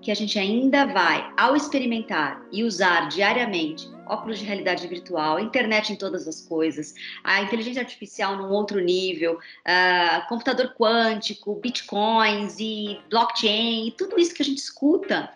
Que 0.00 0.10
a 0.10 0.14
gente 0.14 0.38
ainda 0.38 0.86
vai, 0.86 1.30
ao 1.36 1.54
experimentar 1.54 2.42
e 2.50 2.64
usar 2.64 3.08
diariamente 3.08 3.86
óculos 4.10 4.38
de 4.38 4.44
realidade 4.44 4.86
virtual, 4.88 5.38
internet 5.38 5.92
em 5.92 5.96
todas 5.96 6.26
as 6.26 6.40
coisas, 6.40 6.94
a 7.22 7.40
inteligência 7.42 7.80
artificial 7.80 8.36
num 8.36 8.50
outro 8.50 8.80
nível, 8.80 9.34
uh, 9.34 10.28
computador 10.28 10.74
quântico, 10.76 11.54
bitcoins 11.54 12.56
e 12.58 12.98
blockchain, 13.08 13.88
e 13.88 13.92
tudo 13.92 14.18
isso 14.18 14.34
que 14.34 14.42
a 14.42 14.44
gente 14.44 14.58
escuta, 14.58 15.30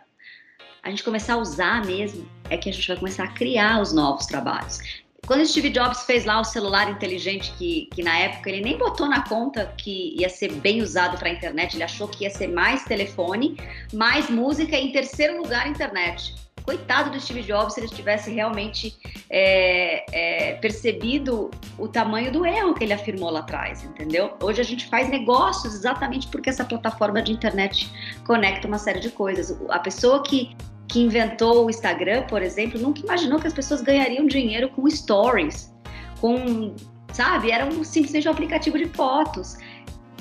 a 0.83 0.91
gente 0.91 1.05
começar 1.05 1.35
a 1.35 1.39
usar 1.39 1.85
mesmo, 1.87 2.29
é 2.51 2.57
que 2.57 2.69
a 2.69 2.73
gente 2.73 2.87
vai 2.87 2.97
começar 2.97 3.25
a 3.25 3.33
criar 3.33 3.81
os 3.81 3.93
novos 3.93 4.27
trabalhos. 4.27 4.79
Quando 5.27 5.47
Steve 5.47 5.71
Jobs 5.71 6.03
fez 6.05 6.27
lá 6.27 6.39
o 6.39 6.45
celular 6.45 6.91
inteligente, 6.91 7.51
que, 7.57 7.89
que 7.95 8.03
na 8.03 8.19
época 8.19 8.51
ele 8.51 8.61
nem 8.61 8.77
botou 8.77 9.09
na 9.09 9.27
conta 9.27 9.73
que 9.79 10.15
ia 10.21 10.29
ser 10.29 10.53
bem 10.53 10.83
usado 10.83 11.17
para 11.17 11.31
a 11.31 11.33
internet, 11.33 11.75
ele 11.75 11.83
achou 11.83 12.07
que 12.07 12.25
ia 12.25 12.31
ser 12.31 12.49
mais 12.49 12.85
telefone, 12.85 13.57
mais 13.95 14.29
música 14.29 14.77
e, 14.77 14.89
em 14.89 14.93
terceiro 14.93 15.41
lugar, 15.41 15.67
internet 15.67 16.35
coitado 16.65 17.11
do 17.11 17.21
Steve 17.21 17.43
Jobs 17.43 17.75
se 17.75 17.81
ele 17.81 17.89
tivesse 17.89 18.31
realmente 18.31 18.97
é, 19.31 20.05
é, 20.13 20.55
percebido 20.55 21.51
o 21.79 21.87
tamanho 21.87 22.33
do 22.33 22.45
erro 22.45 22.75
que 22.75 22.85
ele 22.85 22.93
afirmou 22.93 23.31
lá 23.31 23.41
atrás, 23.41 23.85
entendeu? 23.85 24.33
Hoje 24.43 24.61
a 24.61 24.65
gente 24.65 24.87
faz 24.87 25.09
negócios 25.09 25.75
exatamente 25.75 26.27
porque 26.29 26.49
essa 26.49 26.65
plataforma 26.65 27.23
de 27.23 27.33
internet 27.33 27.91
conecta 28.27 28.67
uma 28.67 28.79
série 28.79 29.01
de 29.01 29.11
coisas. 29.11 29.57
A 29.69 29.79
pessoa 29.79 30.23
que 30.23 30.57
que 30.89 31.01
inventou 31.01 31.67
o 31.67 31.71
Instagram, 31.71 32.23
por 32.25 32.43
exemplo, 32.43 32.79
nunca 32.81 33.01
imaginou 33.01 33.41
que 33.41 33.47
as 33.47 33.53
pessoas 33.53 33.81
ganhariam 33.81 34.27
dinheiro 34.27 34.69
com 34.69 34.89
stories, 34.89 35.73
com, 36.21 36.75
sabe, 37.13 37.51
era 37.51 37.67
um, 37.67 37.83
simplesmente 37.83 38.29
um 38.29 38.31
aplicativo 38.31 38.79
de 38.79 38.87
fotos. 38.91 39.57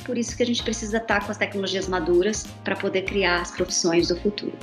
Por 0.05 0.17
isso 0.17 0.35
que 0.35 0.43
a 0.43 0.45
gente 0.45 0.61
precisa 0.63 0.97
estar 0.97 1.25
com 1.25 1.31
as 1.31 1.37
tecnologias 1.37 1.87
maduras 1.87 2.45
para 2.63 2.75
poder 2.75 3.03
criar 3.03 3.41
as 3.41 3.51
profissões 3.51 4.09
do 4.09 4.17
futuro. 4.17 4.53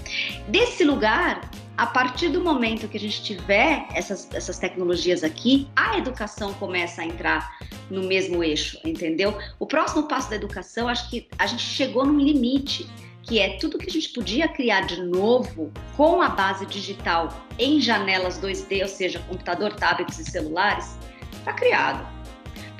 Desse 0.48 0.84
lugar, 0.84 1.50
a 1.76 1.86
partir 1.86 2.28
do 2.28 2.42
momento 2.42 2.86
que 2.88 2.98
a 2.98 3.00
gente 3.00 3.22
tiver 3.22 3.86
essas, 3.94 4.28
essas 4.34 4.58
tecnologias 4.58 5.24
aqui, 5.24 5.66
a 5.74 5.96
educação 5.96 6.52
começa 6.54 7.00
a 7.00 7.06
entrar 7.06 7.58
no 7.90 8.02
mesmo 8.02 8.44
eixo, 8.44 8.78
entendeu? 8.84 9.36
O 9.58 9.66
próximo 9.66 10.06
passo 10.06 10.28
da 10.28 10.36
educação, 10.36 10.88
acho 10.88 11.08
que 11.08 11.26
a 11.38 11.46
gente 11.46 11.62
chegou 11.62 12.04
num 12.04 12.18
limite, 12.18 12.86
que 13.22 13.38
é 13.38 13.56
tudo 13.56 13.78
que 13.78 13.88
a 13.88 13.92
gente 13.92 14.10
podia 14.10 14.46
criar 14.48 14.82
de 14.82 15.02
novo 15.02 15.72
com 15.96 16.20
a 16.20 16.28
base 16.28 16.66
digital 16.66 17.28
em 17.58 17.80
janelas 17.80 18.38
2D, 18.38 18.82
ou 18.82 18.88
seja, 18.88 19.18
computador, 19.20 19.72
tablets 19.74 20.18
e 20.18 20.24
celulares, 20.30 20.98
está 21.38 21.52
criado. 21.52 22.19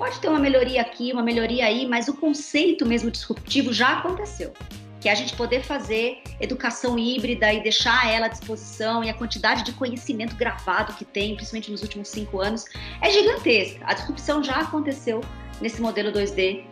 Pode 0.00 0.18
ter 0.18 0.28
uma 0.28 0.38
melhoria 0.38 0.80
aqui, 0.80 1.12
uma 1.12 1.22
melhoria 1.22 1.66
aí, 1.66 1.86
mas 1.86 2.08
o 2.08 2.14
conceito 2.14 2.86
mesmo 2.86 3.10
disruptivo 3.10 3.70
já 3.70 3.98
aconteceu 3.98 4.50
que 4.98 5.08
é 5.08 5.12
a 5.12 5.14
gente 5.14 5.34
poder 5.34 5.62
fazer 5.62 6.22
educação 6.38 6.98
híbrida 6.98 7.50
e 7.54 7.62
deixar 7.62 8.10
ela 8.10 8.26
à 8.26 8.28
disposição 8.28 9.02
e 9.02 9.08
a 9.08 9.14
quantidade 9.14 9.64
de 9.64 9.72
conhecimento 9.72 10.36
gravado 10.36 10.92
que 10.92 11.06
tem, 11.06 11.34
principalmente 11.34 11.70
nos 11.70 11.80
últimos 11.80 12.08
cinco 12.08 12.38
anos, 12.38 12.66
é 13.00 13.10
gigantesca. 13.10 13.82
A 13.86 13.94
disrupção 13.94 14.44
já 14.44 14.56
aconteceu 14.56 15.22
nesse 15.58 15.80
modelo 15.80 16.12
2D 16.12 16.64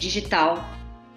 digital 0.00 0.64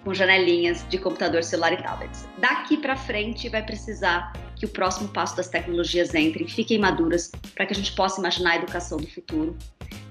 com 0.04 0.14
janelinhas 0.14 0.86
de 0.88 0.96
computador, 0.96 1.42
celular 1.42 1.72
e 1.72 1.82
tablets. 1.82 2.28
Daqui 2.38 2.76
para 2.76 2.96
frente 2.96 3.48
vai 3.48 3.64
precisar 3.64 4.32
que 4.54 4.64
o 4.64 4.68
próximo 4.68 5.08
passo 5.08 5.36
das 5.36 5.48
tecnologias 5.48 6.14
entrem, 6.14 6.46
fiquem 6.46 6.78
maduras, 6.78 7.32
para 7.56 7.66
que 7.66 7.72
a 7.72 7.76
gente 7.76 7.92
possa 7.96 8.20
imaginar 8.20 8.52
a 8.52 8.56
educação 8.56 8.96
do 8.96 9.08
futuro 9.08 9.56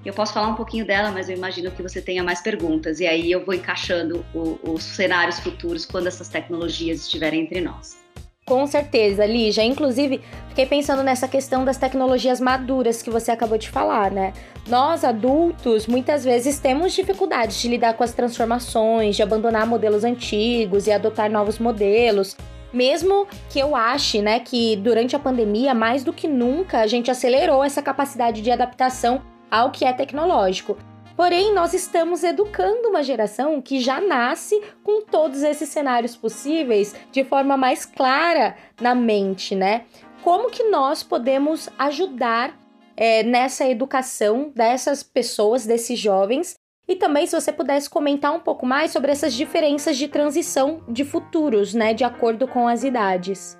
Eu 0.04 0.14
posso 0.14 0.32
falar 0.32 0.48
um 0.48 0.54
pouquinho 0.54 0.86
dela, 0.86 1.10
mas 1.10 1.28
eu 1.28 1.36
imagino 1.36 1.70
que 1.70 1.82
você 1.82 2.00
tenha 2.00 2.22
mais 2.22 2.40
perguntas. 2.40 3.00
E 3.00 3.06
aí 3.06 3.30
eu 3.30 3.44
vou 3.44 3.54
encaixando 3.54 4.24
o, 4.34 4.58
os 4.62 4.82
cenários 4.82 5.38
futuros 5.40 5.84
quando 5.84 6.06
essas 6.06 6.28
tecnologias 6.28 7.02
estiverem 7.02 7.42
entre 7.42 7.60
nós. 7.60 7.98
Com 8.46 8.66
certeza, 8.66 9.24
Lígia. 9.26 9.62
Inclusive, 9.62 10.20
fiquei 10.48 10.66
pensando 10.66 11.04
nessa 11.04 11.28
questão 11.28 11.64
das 11.64 11.76
tecnologias 11.76 12.40
maduras 12.40 13.00
que 13.00 13.10
você 13.10 13.30
acabou 13.30 13.56
de 13.56 13.68
falar, 13.68 14.10
né? 14.10 14.32
Nós, 14.66 15.04
adultos, 15.04 15.86
muitas 15.86 16.24
vezes 16.24 16.58
temos 16.58 16.92
dificuldades 16.92 17.60
de 17.60 17.68
lidar 17.68 17.94
com 17.94 18.02
as 18.02 18.12
transformações, 18.12 19.14
de 19.14 19.22
abandonar 19.22 19.66
modelos 19.66 20.02
antigos 20.02 20.86
e 20.86 20.92
adotar 20.92 21.30
novos 21.30 21.60
modelos. 21.60 22.36
Mesmo 22.72 23.26
que 23.48 23.60
eu 23.60 23.76
ache, 23.76 24.22
né, 24.22 24.40
que 24.40 24.76
durante 24.76 25.14
a 25.14 25.18
pandemia, 25.18 25.74
mais 25.74 26.02
do 26.02 26.12
que 26.12 26.26
nunca, 26.26 26.80
a 26.80 26.86
gente 26.86 27.10
acelerou 27.10 27.62
essa 27.62 27.82
capacidade 27.82 28.42
de 28.42 28.50
adaptação 28.50 29.22
ao 29.50 29.70
que 29.70 29.84
é 29.84 29.92
tecnológico. 29.92 30.76
Porém, 31.16 31.52
nós 31.52 31.74
estamos 31.74 32.24
educando 32.24 32.88
uma 32.88 33.02
geração 33.02 33.60
que 33.60 33.80
já 33.80 34.00
nasce 34.00 34.58
com 34.82 35.02
todos 35.02 35.42
esses 35.42 35.68
cenários 35.68 36.16
possíveis 36.16 36.94
de 37.12 37.24
forma 37.24 37.56
mais 37.56 37.84
clara 37.84 38.56
na 38.80 38.94
mente, 38.94 39.54
né? 39.54 39.84
Como 40.22 40.50
que 40.50 40.64
nós 40.64 41.02
podemos 41.02 41.68
ajudar 41.78 42.58
é, 42.96 43.22
nessa 43.22 43.68
educação 43.68 44.50
dessas 44.54 45.02
pessoas, 45.02 45.66
desses 45.66 45.98
jovens, 45.98 46.54
e 46.90 46.96
também, 46.96 47.24
se 47.24 47.38
você 47.38 47.52
pudesse 47.52 47.88
comentar 47.88 48.32
um 48.32 48.40
pouco 48.40 48.66
mais 48.66 48.90
sobre 48.90 49.12
essas 49.12 49.32
diferenças 49.32 49.96
de 49.96 50.08
transição 50.08 50.82
de 50.88 51.04
futuros, 51.04 51.72
né, 51.72 51.94
de 51.94 52.02
acordo 52.02 52.48
com 52.48 52.66
as 52.66 52.82
idades. 52.82 53.56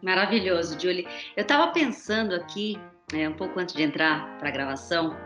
Maravilhoso, 0.00 0.78
Julie. 0.78 1.06
Eu 1.36 1.42
estava 1.42 1.72
pensando 1.72 2.34
aqui, 2.34 2.78
é, 3.12 3.28
um 3.28 3.32
pouco 3.32 3.58
antes 3.58 3.74
de 3.74 3.82
entrar 3.82 4.38
para 4.38 4.48
a 4.48 4.52
gravação, 4.52 5.16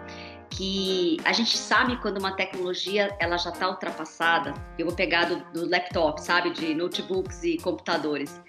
que 0.51 1.17
a 1.25 1.33
gente 1.33 1.57
sabe 1.57 1.97
quando 1.97 2.19
uma 2.19 2.37
tecnologia 2.37 3.15
ela 3.19 3.37
já 3.37 3.51
está 3.51 3.69
ultrapassada. 3.69 4.53
Eu 4.79 4.87
vou 4.87 4.95
pegar 4.95 5.25
do, 5.25 5.37
do 5.53 5.69
laptop, 5.69 6.21
sabe, 6.21 6.51
de 6.51 6.75
notebooks 6.75 7.43
e 7.43 7.57
computadores. 7.59 8.41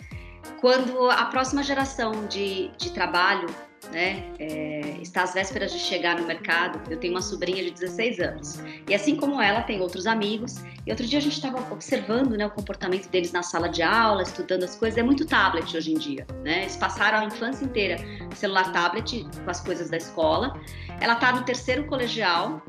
Quando 0.59 1.09
a 1.09 1.25
próxima 1.25 1.63
geração 1.63 2.27
de, 2.27 2.69
de 2.77 2.91
trabalho 2.91 3.47
né, 3.91 4.23
é, 4.39 4.97
está 5.01 5.23
às 5.23 5.33
vésperas 5.33 5.71
de 5.71 5.79
chegar 5.79 6.19
no 6.19 6.25
mercado. 6.25 6.79
Eu 6.89 6.97
tenho 6.97 7.13
uma 7.13 7.21
sobrinha 7.21 7.63
de 7.63 7.71
16 7.71 8.19
anos. 8.19 8.59
E 8.87 8.93
assim 8.93 9.15
como 9.15 9.41
ela, 9.41 9.61
tem 9.61 9.81
outros 9.81 10.07
amigos. 10.07 10.63
E 10.85 10.91
outro 10.91 11.05
dia 11.05 11.19
a 11.19 11.21
gente 11.21 11.33
estava 11.33 11.59
observando 11.71 12.31
né, 12.37 12.45
o 12.45 12.49
comportamento 12.49 13.09
deles 13.09 13.31
na 13.31 13.43
sala 13.43 13.69
de 13.69 13.81
aula, 13.81 14.23
estudando 14.23 14.63
as 14.63 14.75
coisas. 14.75 14.97
É 14.97 15.03
muito 15.03 15.25
tablet 15.25 15.75
hoje 15.75 15.91
em 15.91 15.97
dia. 15.97 16.25
Né? 16.43 16.61
Eles 16.61 16.75
passaram 16.75 17.19
a 17.19 17.25
infância 17.25 17.63
inteira 17.63 17.97
celular 18.35 18.71
tablet 18.71 19.25
com 19.43 19.49
as 19.49 19.61
coisas 19.61 19.89
da 19.89 19.97
escola. 19.97 20.59
Ela 20.99 21.13
está 21.13 21.31
no 21.31 21.43
terceiro 21.43 21.85
colegial 21.85 22.61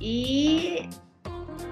e 0.00 0.88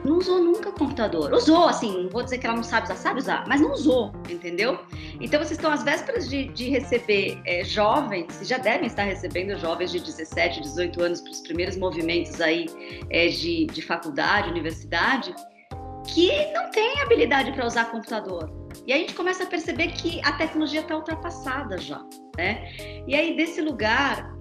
não 0.04 0.18
usou 0.18 0.42
nunca 0.42 0.72
computador. 0.72 1.32
Usou, 1.32 1.66
assim, 1.66 2.04
não 2.04 2.10
vou 2.10 2.22
dizer 2.22 2.38
que 2.38 2.46
ela 2.46 2.56
não 2.56 2.62
sabe 2.62 2.86
usar, 2.86 2.96
sabe 2.96 3.20
usar, 3.20 3.44
mas 3.46 3.60
não 3.60 3.72
usou, 3.72 4.12
entendeu? 4.28 4.78
Então 5.20 5.40
vocês 5.40 5.52
estão 5.52 5.70
às 5.70 5.82
vésperas 5.82 6.28
de, 6.28 6.48
de 6.48 6.70
receber 6.70 7.40
é, 7.44 7.64
jovens, 7.64 8.40
já 8.42 8.58
devem 8.58 8.86
estar 8.86 9.04
recebendo 9.04 9.58
jovens 9.58 9.90
de 9.90 10.00
17, 10.00 10.60
18 10.60 11.02
anos 11.02 11.20
para 11.20 11.30
os 11.30 11.40
primeiros 11.40 11.76
movimentos 11.76 12.40
aí 12.40 12.66
é, 13.10 13.28
de, 13.28 13.66
de 13.66 13.82
faculdade, 13.82 14.48
universidade, 14.48 15.34
que 16.06 16.30
não 16.52 16.70
tem 16.70 17.00
habilidade 17.00 17.52
para 17.52 17.66
usar 17.66 17.86
computador. 17.86 18.58
E 18.86 18.92
a 18.92 18.96
gente 18.96 19.14
começa 19.14 19.44
a 19.44 19.46
perceber 19.46 19.88
que 19.88 20.20
a 20.24 20.32
tecnologia 20.32 20.80
está 20.80 20.96
ultrapassada 20.96 21.76
já. 21.76 22.02
Né? 22.36 22.72
E 23.06 23.14
aí, 23.14 23.36
desse 23.36 23.60
lugar, 23.60 24.37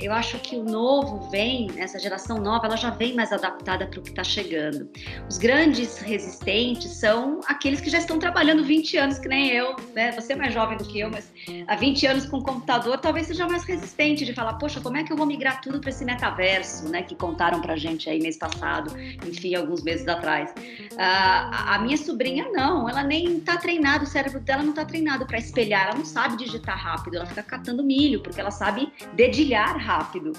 eu 0.00 0.12
acho 0.12 0.38
que 0.38 0.56
o 0.56 0.64
novo 0.64 1.30
vem, 1.30 1.70
essa 1.76 1.98
geração 1.98 2.38
nova, 2.38 2.66
ela 2.66 2.76
já 2.76 2.90
vem 2.90 3.14
mais 3.14 3.32
adaptada 3.32 3.86
para 3.86 4.00
o 4.00 4.02
que 4.02 4.10
está 4.10 4.24
chegando. 4.24 4.88
Os 5.28 5.36
grandes 5.36 5.98
resistentes 5.98 6.92
são 6.92 7.40
aqueles 7.46 7.80
que 7.80 7.90
já 7.90 7.98
estão 7.98 8.18
trabalhando 8.18 8.64
20 8.64 8.96
anos, 8.96 9.18
que 9.18 9.28
nem 9.28 9.50
eu, 9.50 9.76
né? 9.94 10.12
Você 10.12 10.32
é 10.32 10.36
mais 10.36 10.54
jovem 10.54 10.78
do 10.78 10.84
que 10.84 11.00
eu, 11.00 11.10
mas 11.10 11.30
há 11.66 11.76
20 11.76 12.06
anos 12.06 12.26
com 12.26 12.40
computador, 12.40 12.98
talvez 12.98 13.26
seja 13.26 13.46
mais 13.46 13.64
resistente 13.64 14.24
de 14.24 14.32
falar, 14.32 14.54
poxa, 14.54 14.80
como 14.80 14.96
é 14.96 15.04
que 15.04 15.12
eu 15.12 15.16
vou 15.16 15.26
migrar 15.26 15.60
tudo 15.60 15.80
para 15.80 15.90
esse 15.90 16.04
metaverso, 16.04 16.88
né? 16.88 17.02
Que 17.02 17.14
contaram 17.14 17.60
para 17.60 17.76
gente 17.76 18.08
aí 18.08 18.20
mês 18.20 18.38
passado, 18.38 18.92
enfim, 19.26 19.54
alguns 19.54 19.82
meses 19.82 20.08
atrás. 20.08 20.52
a 20.96 21.78
minha 21.82 21.96
sobrinha 21.96 22.48
não, 22.52 22.88
ela 22.88 23.02
nem 23.02 23.36
está 23.36 23.58
treinada, 23.58 24.04
o 24.04 24.06
cérebro 24.06 24.40
dela 24.40 24.62
não 24.62 24.70
está 24.70 24.84
treinado 24.84 25.26
para 25.26 25.38
espelhar, 25.38 25.88
ela 25.88 25.96
não 25.96 26.04
sabe 26.04 26.36
digitar 26.36 26.78
rápido, 26.78 27.16
ela 27.16 27.26
fica 27.26 27.42
catando 27.42 27.82
milho, 27.82 28.22
porque 28.22 28.40
ela 28.40 28.50
sabe 28.50 28.79
dedilhar 29.14 29.76
rápido. 29.76 30.32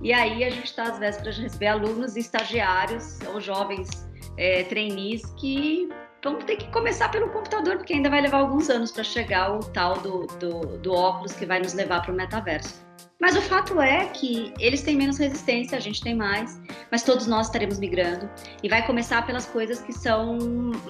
E 0.00 0.12
aí 0.12 0.44
a 0.44 0.50
gente 0.50 0.66
está 0.66 0.84
às 0.84 0.98
vésperas 0.98 1.36
de 1.36 1.42
receber 1.42 1.68
alunos 1.68 2.16
estagiários 2.16 3.18
ou 3.32 3.40
jovens 3.40 3.88
é, 4.36 4.64
trainees 4.64 5.26
que 5.38 5.88
vão 6.22 6.38
ter 6.38 6.56
que 6.56 6.70
começar 6.70 7.10
pelo 7.10 7.28
computador, 7.30 7.76
porque 7.76 7.92
ainda 7.92 8.10
vai 8.10 8.20
levar 8.20 8.38
alguns 8.38 8.68
anos 8.68 8.90
para 8.90 9.04
chegar 9.04 9.54
o 9.54 9.60
tal 9.60 9.94
do, 9.98 10.26
do, 10.38 10.78
do 10.78 10.92
óculos 10.92 11.32
que 11.32 11.46
vai 11.46 11.60
nos 11.60 11.74
levar 11.74 12.02
para 12.02 12.12
o 12.12 12.16
metaverso. 12.16 12.85
Mas 13.18 13.34
o 13.34 13.40
fato 13.40 13.80
é 13.80 14.04
que 14.08 14.52
eles 14.58 14.82
têm 14.82 14.94
menos 14.94 15.16
resistência, 15.16 15.78
a 15.78 15.80
gente 15.80 16.02
tem 16.02 16.14
mais, 16.14 16.60
mas 16.90 17.02
todos 17.02 17.26
nós 17.26 17.46
estaremos 17.46 17.78
migrando 17.78 18.28
e 18.62 18.68
vai 18.68 18.86
começar 18.86 19.24
pelas 19.26 19.46
coisas 19.46 19.80
que 19.80 19.92
são 19.92 20.38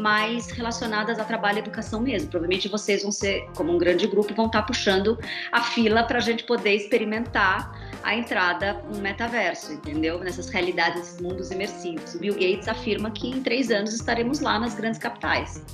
mais 0.01 0.51
relacionadas 0.51 1.21
a 1.21 1.25
trabalho 1.25 1.59
e 1.59 1.61
educação 1.61 2.01
mesmo. 2.01 2.29
Provavelmente 2.29 2.69
vocês 2.69 3.03
vão 3.03 3.13
ser, 3.13 3.47
como 3.55 3.73
um 3.73 3.79
grande 3.79 4.09
grupo, 4.09 4.35
vão 4.35 4.47
estar 4.47 4.63
puxando 4.63 5.17
a 5.53 5.63
fila 5.63 6.03
para 6.03 6.19
a 6.19 6.21
gente 6.21 6.43
poder 6.43 6.75
experimentar 6.75 7.73
a 8.03 8.17
entrada 8.17 8.83
no 8.93 8.99
metaverso, 8.99 9.73
entendeu? 9.73 10.19
Nessas 10.19 10.49
realidades, 10.49 10.99
nesses 10.99 11.21
mundos 11.21 11.53
imersivos. 11.53 12.17
O 12.17 12.19
Bill 12.19 12.35
Gates 12.35 12.67
afirma 12.67 13.09
que 13.09 13.29
em 13.29 13.41
três 13.41 13.71
anos 13.71 13.95
estaremos 13.95 14.41
lá 14.41 14.59
nas 14.59 14.75
grandes 14.75 14.99
capitais. 14.99 15.65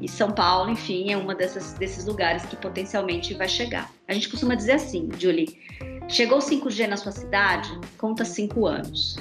E 0.00 0.08
São 0.08 0.30
Paulo, 0.30 0.70
enfim, 0.70 1.12
é 1.12 1.16
uma 1.16 1.34
dessas, 1.34 1.74
desses 1.74 2.04
lugares 2.04 2.46
que 2.46 2.54
potencialmente 2.54 3.34
vai 3.34 3.48
chegar. 3.48 3.97
A 4.08 4.14
gente 4.14 4.28
costuma 4.28 4.54
dizer 4.54 4.72
assim, 4.72 5.08
Julie, 5.18 5.58
chegou 6.08 6.38
o 6.38 6.42
5G 6.42 6.86
na 6.86 6.96
sua 6.96 7.12
cidade, 7.12 7.68
conta 7.98 8.24
cinco 8.24 8.66
anos 8.66 9.16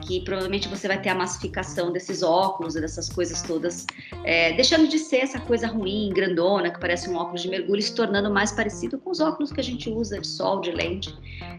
que 0.00 0.20
provavelmente 0.22 0.66
você 0.66 0.88
vai 0.88 1.00
ter 1.00 1.10
a 1.10 1.14
massificação 1.14 1.92
desses 1.92 2.22
óculos 2.22 2.74
dessas 2.74 3.08
coisas 3.08 3.42
todas, 3.42 3.86
é, 4.24 4.52
deixando 4.54 4.88
de 4.88 4.98
ser 4.98 5.18
essa 5.18 5.38
coisa 5.38 5.68
ruim, 5.68 6.10
grandona, 6.12 6.70
que 6.70 6.80
parece 6.80 7.08
um 7.08 7.14
óculos 7.14 7.42
de 7.42 7.48
mergulho, 7.48 7.80
se 7.80 7.94
tornando 7.94 8.28
mais 8.28 8.50
parecido 8.50 8.98
com 8.98 9.10
os 9.10 9.20
óculos 9.20 9.52
que 9.52 9.60
a 9.60 9.62
gente 9.62 9.88
usa 9.88 10.18
de 10.18 10.26
sol, 10.26 10.60
de 10.60 10.72
lente, 10.72 11.14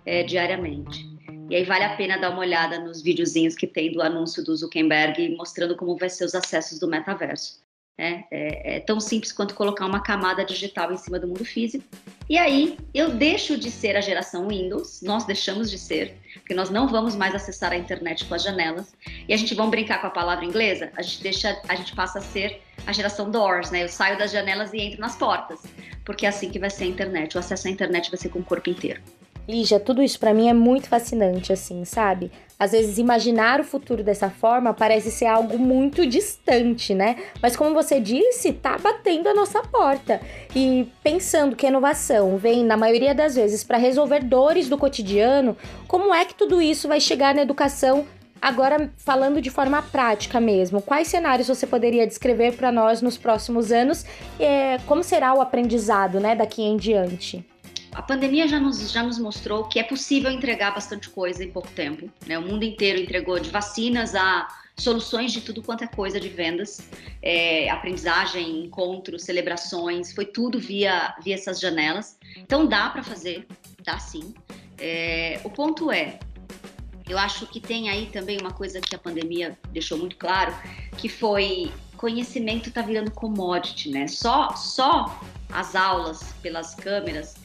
é, 0.06 0.24
diariamente. 0.24 1.10
E 1.50 1.56
aí 1.56 1.64
vale 1.64 1.86
a 1.86 1.96
pena 1.96 2.18
dar 2.18 2.32
uma 2.32 2.40
olhada 2.40 2.80
nos 2.80 3.02
videozinhos 3.02 3.56
que 3.56 3.68
tem 3.68 3.92
do 3.92 4.02
anúncio 4.02 4.44
do 4.44 4.56
Zuckerberg 4.56 5.36
mostrando 5.38 5.76
como 5.78 5.96
vai 5.98 6.10
ser 6.10 6.26
os 6.26 6.36
acessos 6.36 6.78
do 6.78 6.88
metaverso. 6.88 7.62
É, 7.98 8.24
é, 8.32 8.78
é, 8.78 8.80
tão 8.80 9.00
simples 9.00 9.32
quanto 9.32 9.54
colocar 9.54 9.86
uma 9.86 10.02
camada 10.02 10.44
digital 10.44 10.92
em 10.92 10.98
cima 10.98 11.20
do 11.20 11.28
mundo 11.28 11.46
físico. 11.46 11.86
E 12.28 12.38
aí 12.38 12.78
eu 12.94 13.12
deixo 13.12 13.58
de 13.58 13.70
ser 13.70 13.96
a 13.96 14.02
geração 14.02 14.48
Windows, 14.48 15.02
nós 15.04 15.24
deixamos 15.26 15.70
de 15.70 15.78
ser, 15.78 16.18
porque 16.34 16.56
nós 16.56 16.72
não 16.72 16.88
vamos 16.88 17.16
mais 17.16 17.36
acessar 17.36 17.72
a 17.72 17.78
internet 17.78 18.26
com 18.26 18.34
as 18.34 18.42
janelas. 18.42 18.96
E 19.28 19.34
a 19.34 19.38
gente 19.38 19.54
vamos 19.54 19.70
brincar 19.70 20.02
com 20.02 20.08
a 20.08 20.12
palavra 20.12 20.44
inglesa, 20.44 20.92
a 20.96 21.02
gente 21.04 21.22
deixa, 21.22 21.62
a 21.68 21.76
gente 21.76 21.94
passa 21.94 22.18
a 22.18 22.22
ser 22.22 22.62
a 22.88 22.92
geração 22.92 23.30
doors, 23.30 23.70
né? 23.70 23.84
Eu 23.84 23.90
saio 23.90 24.18
das 24.18 24.32
janelas 24.32 24.74
e 24.74 24.80
entro 24.80 25.00
nas 25.00 25.16
portas, 25.16 25.62
porque 26.04 26.26
é 26.26 26.30
assim 26.30 26.50
que 26.50 26.58
vai 26.58 26.70
ser 26.70 26.86
a 26.86 26.88
internet. 26.88 27.36
O 27.36 27.40
acesso 27.40 27.68
à 27.68 27.72
internet 27.72 28.10
vai 28.10 28.18
ser 28.18 28.30
com 28.30 28.40
o 28.40 28.44
corpo 28.44 28.70
inteiro. 28.70 29.02
Lígia, 29.48 29.80
tudo 29.80 30.02
isso 30.04 30.20
para 30.20 30.34
mim 30.34 30.48
é 30.48 30.54
muito 30.54 30.88
fascinante, 30.88 31.52
assim, 31.52 31.84
sabe? 31.84 32.32
Às 32.60 32.72
vezes 32.74 33.00
imaginar 33.00 33.60
o 33.60 33.64
futuro 33.64 34.04
dessa 34.04 34.30
forma 34.30 34.74
parece 34.74 35.10
ser 35.12 35.26
algo 35.26 35.58
muito 35.58 36.06
distante, 36.06 36.94
né? 36.94 37.16
Mas 37.42 37.56
como 37.56 37.74
você 37.74 38.00
disse, 38.00 38.54
tá 38.54 38.78
batendo 38.78 39.28
a 39.28 39.34
nossa 39.34 39.64
porta. 39.64 40.22
E 40.56 40.88
pensando 41.04 41.56
que 41.56 41.66
a 41.66 41.70
inovação 41.70 42.38
vem, 42.38 42.64
na 42.64 42.78
maioria 42.78 43.16
das 43.16 43.36
vezes, 43.36 43.64
para 43.64 43.78
resolver 43.78 44.24
dores 44.24 44.70
do 44.70 44.78
cotidiano, 44.78 45.58
como 45.88 46.14
é 46.14 46.24
que 46.24 46.36
tudo 46.36 46.62
isso 46.62 46.88
vai 46.88 47.00
chegar 47.00 47.34
na 47.34 47.42
educação 47.42 48.06
Agora, 48.42 48.92
falando 48.98 49.40
de 49.40 49.52
forma 49.52 49.84
prática 49.84 50.40
mesmo, 50.40 50.82
quais 50.82 51.08
cenários 51.08 51.48
você 51.48 51.68
poderia 51.68 52.08
descrever 52.08 52.56
para 52.56 52.72
nós 52.72 53.00
nos 53.00 53.16
próximos 53.16 53.72
anos? 53.72 54.04
É, 54.40 54.80
como 54.88 55.04
será 55.04 55.32
o 55.36 55.42
aprendizado 55.42 56.20
né, 56.20 56.36
daqui 56.36 56.64
em 56.64 56.76
diante? 56.76 57.46
A 57.94 58.02
pandemia 58.02 58.48
já 58.48 58.60
nos, 58.60 58.92
já 58.92 59.04
nos 59.04 59.20
mostrou 59.20 59.66
que 59.66 59.80
é 59.80 59.84
possível 59.84 60.32
entregar 60.32 60.74
bastante 60.74 61.10
coisa 61.10 61.44
em 61.44 61.52
pouco 61.52 61.70
tempo. 61.72 62.10
Né? 62.26 62.38
O 62.38 62.42
mundo 62.42 62.64
inteiro 62.64 63.00
entregou 63.00 63.40
de 63.40 63.50
vacinas 63.50 64.16
a 64.16 64.48
soluções 64.78 65.32
de 65.32 65.42
tudo 65.42 65.62
quanto 65.62 65.84
é 65.84 65.88
coisa 65.88 66.20
de 66.20 66.30
vendas, 66.30 66.90
é, 67.22 67.70
aprendizagem, 67.70 68.64
encontros, 68.64 69.24
celebrações, 69.24 70.14
foi 70.14 70.26
tudo 70.26 70.60
via, 70.60 71.14
via 71.24 71.36
essas 71.36 71.60
janelas. 71.60 72.18
Então 72.38 72.66
dá 72.66 72.90
para 72.90 73.04
fazer, 73.04 73.46
dá 73.84 74.00
sim. 74.00 74.34
É, 74.80 75.40
o 75.44 75.50
ponto 75.50 75.92
é, 75.92 76.18
eu 77.08 77.18
acho 77.18 77.46
que 77.48 77.60
tem 77.60 77.90
aí 77.90 78.08
também 78.08 78.40
uma 78.40 78.52
coisa 78.52 78.80
que 78.80 78.96
a 78.96 79.00
pandemia 79.00 79.58
deixou 79.72 79.98
muito 79.98 80.16
claro, 80.16 80.56
que 80.98 81.10
foi 81.10 81.72
conhecimento 81.98 82.70
está 82.70 82.82
virando 82.82 83.12
commodity, 83.12 83.92
né? 83.92 84.08
Só, 84.08 84.56
só 84.56 85.22
as 85.52 85.76
aulas 85.76 86.34
pelas 86.42 86.74
câmeras 86.74 87.36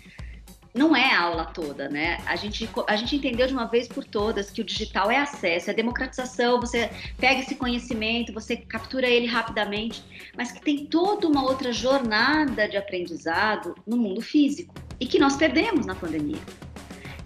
não 0.76 0.94
é 0.94 1.14
a 1.14 1.22
aula 1.22 1.46
toda, 1.46 1.88
né? 1.88 2.18
A 2.26 2.36
gente, 2.36 2.68
a 2.86 2.96
gente 2.96 3.16
entendeu 3.16 3.46
de 3.46 3.52
uma 3.54 3.64
vez 3.64 3.88
por 3.88 4.04
todas 4.04 4.50
que 4.50 4.60
o 4.60 4.64
digital 4.64 5.10
é 5.10 5.16
acesso, 5.16 5.70
é 5.70 5.74
democratização, 5.74 6.60
você 6.60 6.90
pega 7.18 7.40
esse 7.40 7.54
conhecimento, 7.54 8.32
você 8.32 8.56
captura 8.56 9.08
ele 9.08 9.26
rapidamente, 9.26 10.04
mas 10.36 10.52
que 10.52 10.60
tem 10.60 10.86
toda 10.86 11.26
uma 11.26 11.42
outra 11.42 11.72
jornada 11.72 12.68
de 12.68 12.76
aprendizado 12.76 13.74
no 13.86 13.96
mundo 13.96 14.20
físico 14.20 14.74
e 15.00 15.06
que 15.06 15.18
nós 15.18 15.36
perdemos 15.36 15.86
na 15.86 15.94
pandemia. 15.94 16.42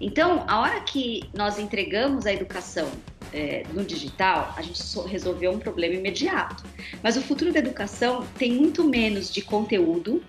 Então, 0.01 0.45
a 0.47 0.61
hora 0.61 0.81
que 0.81 1.29
nós 1.35 1.59
entregamos 1.59 2.27
a 2.27 2.33
educação 2.33 2.91
é, 3.33 3.65
no 3.73 3.85
digital, 3.85 4.55
a 4.57 4.63
gente 4.63 4.81
resolveu 5.07 5.53
um 5.53 5.59
problema 5.59 5.95
imediato. 5.95 6.65
Mas 7.03 7.17
o 7.17 7.21
futuro 7.21 7.53
da 7.53 7.59
educação 7.59 8.27
tem 8.39 8.53
muito 8.53 8.83
menos 8.85 9.31
de 9.31 9.43
conteúdo 9.43 10.23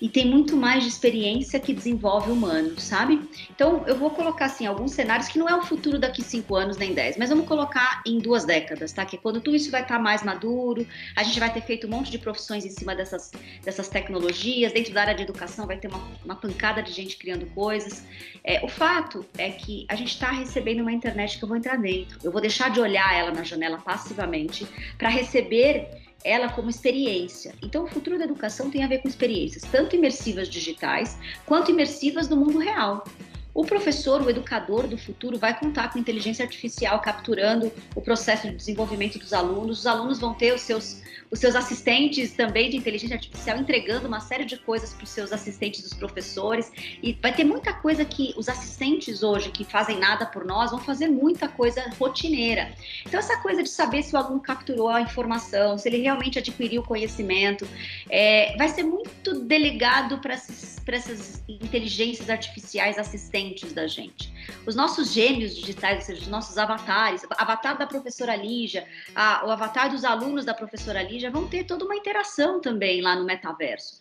e 0.00 0.08
tem 0.08 0.26
muito 0.26 0.56
mais 0.56 0.82
de 0.82 0.88
experiência 0.88 1.60
que 1.60 1.72
desenvolve 1.72 2.30
humano, 2.30 2.78
sabe? 2.80 3.20
Então, 3.50 3.84
eu 3.86 3.96
vou 3.96 4.10
colocar, 4.10 4.46
assim, 4.46 4.66
alguns 4.66 4.92
cenários 4.92 5.28
que 5.28 5.38
não 5.38 5.48
é 5.48 5.54
o 5.54 5.62
futuro 5.62 5.98
daqui 5.98 6.22
cinco 6.22 6.56
anos 6.56 6.76
nem 6.76 6.94
dez, 6.94 7.16
mas 7.16 7.28
vamos 7.28 7.46
colocar 7.46 8.02
em 8.06 8.18
duas 8.18 8.44
décadas, 8.44 8.92
tá? 8.92 9.04
Que 9.04 9.16
é 9.16 9.18
quando 9.18 9.40
tudo 9.40 9.56
isso 9.56 9.70
vai 9.70 9.82
estar 9.82 9.98
mais 9.98 10.22
maduro, 10.22 10.86
a 11.14 11.22
gente 11.22 11.38
vai 11.38 11.52
ter 11.52 11.60
feito 11.62 11.86
um 11.86 11.90
monte 11.90 12.10
de 12.10 12.18
profissões 12.18 12.64
em 12.64 12.70
cima 12.70 12.94
dessas, 12.94 13.30
dessas 13.62 13.88
tecnologias, 13.88 14.72
dentro 14.72 14.94
da 14.94 15.02
área 15.02 15.14
de 15.14 15.22
educação 15.22 15.66
vai 15.66 15.76
ter 15.76 15.88
uma, 15.88 16.02
uma 16.24 16.36
pancada 16.36 16.82
de 16.82 16.92
gente 16.92 17.16
criando 17.16 17.46
coisas. 17.46 18.04
É, 18.42 18.64
o 18.64 18.68
fato 18.68 19.24
é 19.36 19.50
que 19.50 19.84
a 19.88 19.94
gente 19.94 20.12
está 20.12 20.30
recebendo 20.30 20.80
uma 20.80 20.92
internet 20.92 21.38
que 21.38 21.44
eu 21.44 21.48
vou 21.48 21.56
entrar 21.56 21.76
dentro, 21.76 22.18
eu 22.24 22.32
vou 22.32 22.40
deixar 22.40 22.70
de 22.70 22.80
olhar 22.80 23.14
ela 23.14 23.32
na 23.32 23.42
janela 23.42 23.78
passivamente 23.78 24.66
para 24.96 25.08
receber 25.08 26.09
ela 26.24 26.48
como 26.52 26.70
experiência. 26.70 27.54
Então, 27.62 27.84
o 27.84 27.86
futuro 27.86 28.18
da 28.18 28.24
educação 28.24 28.70
tem 28.70 28.84
a 28.84 28.88
ver 28.88 28.98
com 28.98 29.08
experiências, 29.08 29.62
tanto 29.70 29.96
imersivas 29.96 30.48
digitais 30.48 31.18
quanto 31.46 31.70
imersivas 31.70 32.28
no 32.28 32.36
mundo 32.36 32.58
real. 32.58 33.04
O 33.52 33.64
professor, 33.64 34.22
o 34.22 34.30
educador 34.30 34.86
do 34.86 34.96
futuro, 34.96 35.38
vai 35.38 35.58
contar 35.58 35.92
com 35.92 35.98
inteligência 35.98 36.44
artificial 36.44 37.00
capturando 37.00 37.72
o 37.94 38.00
processo 38.00 38.48
de 38.48 38.54
desenvolvimento 38.54 39.18
dos 39.18 39.32
alunos. 39.32 39.80
Os 39.80 39.86
alunos 39.86 40.18
vão 40.20 40.34
ter 40.34 40.54
os 40.54 40.62
seus 40.62 41.02
os 41.30 41.38
seus 41.38 41.54
assistentes 41.54 42.32
também 42.32 42.70
de 42.70 42.76
inteligência 42.76 43.14
artificial 43.14 43.56
entregando 43.56 44.08
uma 44.08 44.20
série 44.20 44.44
de 44.44 44.56
coisas 44.58 44.92
para 44.92 45.04
os 45.04 45.10
seus 45.10 45.32
assistentes 45.32 45.80
dos 45.82 45.94
professores. 45.94 46.72
E 47.00 47.16
vai 47.22 47.32
ter 47.32 47.44
muita 47.44 47.72
coisa 47.72 48.04
que 48.04 48.34
os 48.36 48.48
assistentes 48.48 49.22
hoje 49.22 49.50
que 49.50 49.64
fazem 49.64 49.98
nada 49.98 50.26
por 50.26 50.44
nós 50.44 50.72
vão 50.72 50.80
fazer 50.80 51.08
muita 51.08 51.46
coisa 51.46 51.88
rotineira. 51.98 52.72
Então, 53.06 53.20
essa 53.20 53.36
coisa 53.38 53.62
de 53.62 53.68
saber 53.68 54.02
se 54.02 54.14
o 54.14 54.18
aluno 54.18 54.40
capturou 54.40 54.88
a 54.88 55.00
informação, 55.00 55.78
se 55.78 55.88
ele 55.88 55.98
realmente 55.98 56.38
adquiriu 56.38 56.82
o 56.82 56.84
conhecimento, 56.84 57.66
é, 58.08 58.56
vai 58.56 58.68
ser 58.68 58.82
muito 58.82 59.40
delegado 59.40 60.18
para 60.18 60.34
essas 60.34 61.44
inteligências 61.48 62.28
artificiais 62.28 62.98
assistentes 62.98 63.39
da 63.74 63.86
gente. 63.86 64.32
Os 64.66 64.74
nossos 64.74 65.12
gênios 65.12 65.54
digitais, 65.54 65.98
ou 65.98 66.04
seja, 66.06 66.22
os 66.22 66.28
nossos 66.28 66.58
avatares, 66.58 67.22
avatar 67.30 67.78
da 67.78 67.86
professora 67.86 68.36
Lígia, 68.36 68.86
a, 69.14 69.46
o 69.46 69.50
avatar 69.50 69.90
dos 69.90 70.04
alunos 70.04 70.44
da 70.44 70.54
professora 70.54 71.02
Lígia, 71.02 71.30
vão 71.30 71.48
ter 71.48 71.64
toda 71.64 71.84
uma 71.84 71.96
interação 71.96 72.60
também 72.60 73.00
lá 73.00 73.16
no 73.16 73.24
metaverso. 73.24 73.98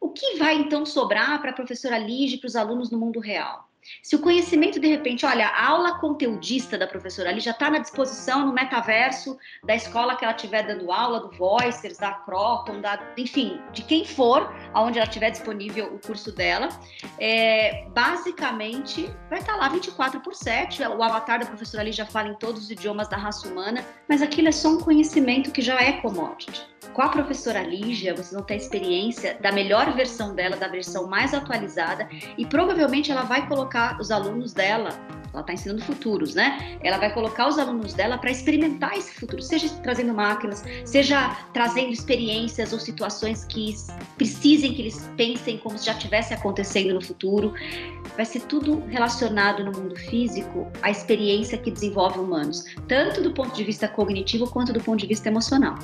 O 0.00 0.10
que 0.10 0.36
vai 0.36 0.54
então 0.54 0.86
sobrar 0.86 1.40
para 1.40 1.50
a 1.50 1.54
professora 1.54 1.98
Lígia 1.98 2.36
e 2.36 2.40
para 2.40 2.48
os 2.48 2.56
alunos 2.56 2.90
no 2.90 2.98
mundo 2.98 3.18
real? 3.18 3.65
Se 4.02 4.16
o 4.16 4.20
conhecimento, 4.20 4.78
de 4.78 4.86
repente, 4.86 5.24
olha, 5.26 5.48
a 5.48 5.68
aula 5.68 5.98
conteudista 5.98 6.78
da 6.78 6.86
professora 6.86 7.30
ali 7.30 7.40
já 7.40 7.50
está 7.50 7.70
na 7.70 7.78
disposição 7.78 8.46
no 8.46 8.52
metaverso 8.52 9.38
da 9.64 9.74
escola 9.74 10.16
que 10.16 10.24
ela 10.24 10.34
estiver 10.34 10.66
dando 10.66 10.90
aula, 10.92 11.20
do 11.20 11.30
Voicers, 11.36 11.98
da 11.98 12.12
Croton, 12.12 12.80
da, 12.80 12.98
enfim, 13.16 13.60
de 13.72 13.82
quem 13.82 14.04
for, 14.04 14.54
aonde 14.72 14.98
ela 14.98 15.08
tiver 15.08 15.30
disponível 15.30 15.94
o 15.94 15.98
curso 15.98 16.32
dela, 16.32 16.68
é, 17.18 17.86
basicamente 17.88 19.10
vai 19.28 19.38
estar 19.38 19.54
tá 19.54 19.58
lá 19.58 19.68
24 19.68 20.20
por 20.20 20.34
7. 20.34 20.82
O 20.82 21.02
avatar 21.02 21.40
da 21.40 21.46
professora 21.46 21.82
ali 21.82 21.92
já 21.92 22.06
fala 22.06 22.28
em 22.28 22.34
todos 22.34 22.64
os 22.64 22.70
idiomas 22.70 23.08
da 23.08 23.16
raça 23.16 23.48
humana, 23.48 23.84
mas 24.08 24.22
aquilo 24.22 24.48
é 24.48 24.52
só 24.52 24.68
um 24.68 24.80
conhecimento 24.80 25.50
que 25.50 25.62
já 25.62 25.80
é 25.80 26.00
commodity 26.00 26.76
com 26.96 27.02
a 27.02 27.10
professora 27.10 27.62
Lígia, 27.62 28.14
vocês 28.14 28.32
vão 28.32 28.42
ter 28.42 28.54
a 28.54 28.56
experiência 28.56 29.36
da 29.42 29.52
melhor 29.52 29.92
versão 29.94 30.34
dela, 30.34 30.56
da 30.56 30.66
versão 30.66 31.06
mais 31.06 31.34
atualizada, 31.34 32.08
e 32.38 32.46
provavelmente 32.46 33.12
ela 33.12 33.22
vai 33.22 33.46
colocar 33.46 33.75
os 34.00 34.10
alunos 34.10 34.52
dela, 34.52 34.90
ela 35.32 35.42
está 35.42 35.52
ensinando 35.52 35.82
futuros, 35.82 36.34
né? 36.34 36.78
Ela 36.82 36.96
vai 36.96 37.12
colocar 37.12 37.46
os 37.46 37.58
alunos 37.58 37.92
dela 37.92 38.16
para 38.16 38.30
experimentar 38.30 38.96
esse 38.96 39.12
futuro, 39.12 39.42
seja 39.42 39.68
trazendo 39.82 40.14
máquinas, 40.14 40.64
seja 40.84 41.36
trazendo 41.52 41.92
experiências 41.92 42.72
ou 42.72 42.80
situações 42.80 43.44
que 43.44 43.74
precisem 44.16 44.72
que 44.72 44.82
eles 44.82 45.10
pensem 45.16 45.58
como 45.58 45.76
se 45.76 45.86
já 45.86 45.92
estivesse 45.92 46.32
acontecendo 46.32 46.94
no 46.94 47.02
futuro. 47.02 47.52
Vai 48.16 48.24
ser 48.24 48.40
tudo 48.42 48.82
relacionado 48.86 49.62
no 49.62 49.72
mundo 49.72 49.94
físico 49.94 50.66
à 50.80 50.90
experiência 50.90 51.58
que 51.58 51.70
desenvolve 51.70 52.18
humanos, 52.18 52.64
tanto 52.88 53.22
do 53.22 53.32
ponto 53.32 53.54
de 53.54 53.62
vista 53.62 53.86
cognitivo 53.86 54.48
quanto 54.50 54.72
do 54.72 54.80
ponto 54.80 55.00
de 55.00 55.06
vista 55.06 55.28
emocional. 55.28 55.74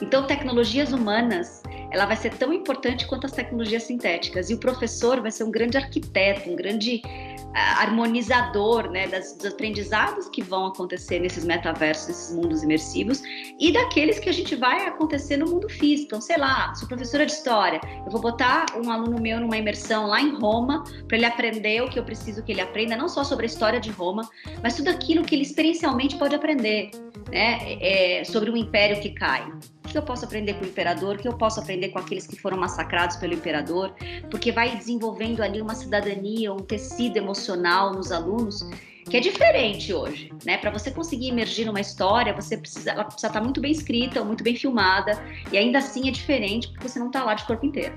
Então, 0.00 0.26
tecnologias 0.26 0.92
humanas, 0.92 1.62
ela 1.94 2.06
vai 2.06 2.16
ser 2.16 2.34
tão 2.34 2.52
importante 2.52 3.06
quanto 3.06 3.24
as 3.24 3.30
tecnologias 3.30 3.84
sintéticas. 3.84 4.50
E 4.50 4.54
o 4.54 4.58
professor 4.58 5.20
vai 5.20 5.30
ser 5.30 5.44
um 5.44 5.50
grande 5.50 5.76
arquiteto, 5.76 6.50
um 6.50 6.56
grande 6.56 7.00
uh, 7.06 7.80
harmonizador, 7.82 8.90
né, 8.90 9.06
das, 9.06 9.36
dos 9.36 9.52
aprendizados 9.52 10.28
que 10.28 10.42
vão 10.42 10.66
acontecer 10.66 11.20
nesses 11.20 11.44
metaversos, 11.44 12.08
nesses 12.08 12.34
mundos 12.34 12.64
imersivos, 12.64 13.22
e 13.60 13.72
daqueles 13.72 14.18
que 14.18 14.28
a 14.28 14.32
gente 14.32 14.56
vai 14.56 14.88
acontecer 14.88 15.36
no 15.36 15.46
mundo 15.46 15.68
físico. 15.68 16.06
Então, 16.06 16.20
sei 16.20 16.36
lá, 16.36 16.74
sou 16.74 16.88
professora 16.88 17.24
de 17.24 17.30
história, 17.30 17.80
eu 18.04 18.10
vou 18.10 18.20
botar 18.20 18.66
um 18.74 18.90
aluno 18.90 19.20
meu 19.20 19.38
numa 19.38 19.56
imersão 19.56 20.08
lá 20.08 20.20
em 20.20 20.34
Roma 20.34 20.82
para 21.06 21.16
ele 21.16 21.26
aprender 21.26 21.80
o 21.80 21.88
que 21.88 21.96
eu 21.96 22.04
preciso 22.04 22.42
que 22.42 22.50
ele 22.50 22.60
aprenda, 22.60 22.96
não 22.96 23.08
só 23.08 23.22
sobre 23.22 23.44
a 23.44 23.46
história 23.46 23.78
de 23.78 23.92
Roma, 23.92 24.28
mas 24.60 24.74
tudo 24.74 24.90
aquilo 24.90 25.24
que 25.24 25.36
ele 25.36 25.42
experiencialmente 25.42 26.16
pode 26.16 26.34
aprender 26.34 26.90
né, 27.30 27.78
é, 27.80 28.24
sobre 28.24 28.50
um 28.50 28.56
império 28.56 29.00
que 29.00 29.10
cai. 29.10 29.46
Que 29.94 29.98
eu 29.98 30.02
posso 30.02 30.24
aprender 30.24 30.54
com 30.54 30.64
o 30.64 30.66
imperador? 30.66 31.14
O 31.14 31.18
que 31.20 31.28
eu 31.28 31.38
posso 31.38 31.60
aprender 31.60 31.90
com 31.90 32.00
aqueles 32.00 32.26
que 32.26 32.34
foram 32.34 32.58
massacrados 32.58 33.14
pelo 33.14 33.32
imperador? 33.32 33.94
Porque 34.28 34.50
vai 34.50 34.76
desenvolvendo 34.76 35.40
ali 35.40 35.62
uma 35.62 35.76
cidadania, 35.76 36.52
um 36.52 36.58
tecido 36.58 37.16
emocional 37.16 37.94
nos 37.94 38.10
alunos 38.10 38.68
que 39.08 39.16
é 39.16 39.20
diferente 39.20 39.94
hoje, 39.94 40.32
né? 40.44 40.58
Para 40.58 40.72
você 40.72 40.90
conseguir 40.90 41.28
emergir 41.28 41.66
numa 41.66 41.80
história, 41.80 42.34
você 42.34 42.56
precisa, 42.56 42.90
ela 42.90 43.04
precisa 43.04 43.28
estar 43.28 43.40
muito 43.40 43.60
bem 43.60 43.70
escrita, 43.70 44.24
muito 44.24 44.42
bem 44.42 44.56
filmada, 44.56 45.12
e 45.52 45.56
ainda 45.56 45.78
assim 45.78 46.08
é 46.08 46.10
diferente 46.10 46.66
porque 46.70 46.88
você 46.88 46.98
não 46.98 47.06
está 47.06 47.22
lá 47.22 47.34
de 47.34 47.44
corpo 47.44 47.64
inteiro. 47.64 47.96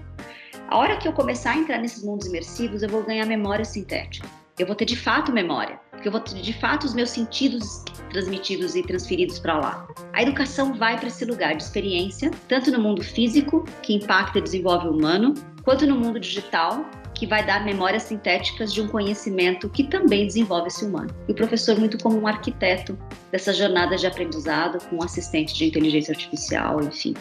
A 0.68 0.78
hora 0.78 0.98
que 0.98 1.08
eu 1.08 1.14
começar 1.14 1.54
a 1.54 1.58
entrar 1.58 1.80
nesses 1.80 2.04
mundos 2.04 2.28
imersivos, 2.28 2.84
eu 2.84 2.90
vou 2.90 3.02
ganhar 3.02 3.26
memória 3.26 3.66
sintética 3.66 4.30
eu 4.58 4.66
vou 4.66 4.76
ter 4.76 4.86
de 4.86 4.96
fato 4.96 5.32
memória, 5.32 5.80
porque 5.92 6.08
eu 6.08 6.12
vou 6.12 6.20
ter 6.20 6.42
de 6.42 6.54
fato 6.54 6.86
os 6.86 6.94
meus 6.94 7.12
sentidos 7.12 7.84
transmitidos 8.10 8.76
e 8.76 8.82
transferidos 8.82 9.38
para 9.38 9.60
lá. 9.60 9.88
A 10.14 10.24
educação 10.24 10.74
vai 10.74 10.98
para 10.98 11.08
esse 11.08 11.24
lugar 11.26 11.56
de 11.56 11.64
experiência, 11.64 12.32
tanto 12.48 12.72
no 12.72 12.80
mundo 12.80 13.04
físico, 13.04 13.64
que 13.84 13.94
impacta 13.94 14.40
e 14.40 14.42
desenvolve 14.42 14.88
o 14.88 14.92
humano, 14.92 15.34
quanto 15.64 15.86
no 15.86 15.96
mundo 15.96 16.20
digital, 16.20 16.90
que 17.14 17.28
vai 17.28 17.46
dar 17.46 17.66
memórias 17.66 18.04
sintéticas 18.04 18.74
de 18.74 18.82
um 18.82 18.88
conhecimento 18.88 19.70
que 19.70 19.84
também 19.84 20.26
desenvolve 20.26 20.68
esse 20.68 20.86
humano. 20.86 21.10
E 21.28 21.32
o 21.32 21.36
professor, 21.36 21.78
muito 21.78 21.98
como 21.98 22.20
um 22.20 22.28
arquiteto 22.28 22.98
dessa 23.32 23.54
jornada 23.54 23.96
de 23.96 24.08
aprendizado, 24.08 24.84
com 24.88 24.98
um 24.98 25.04
assistente 25.04 25.54
de 25.54 25.66
inteligência 25.66 26.12
artificial, 26.14 26.82
enfim. 26.82 27.14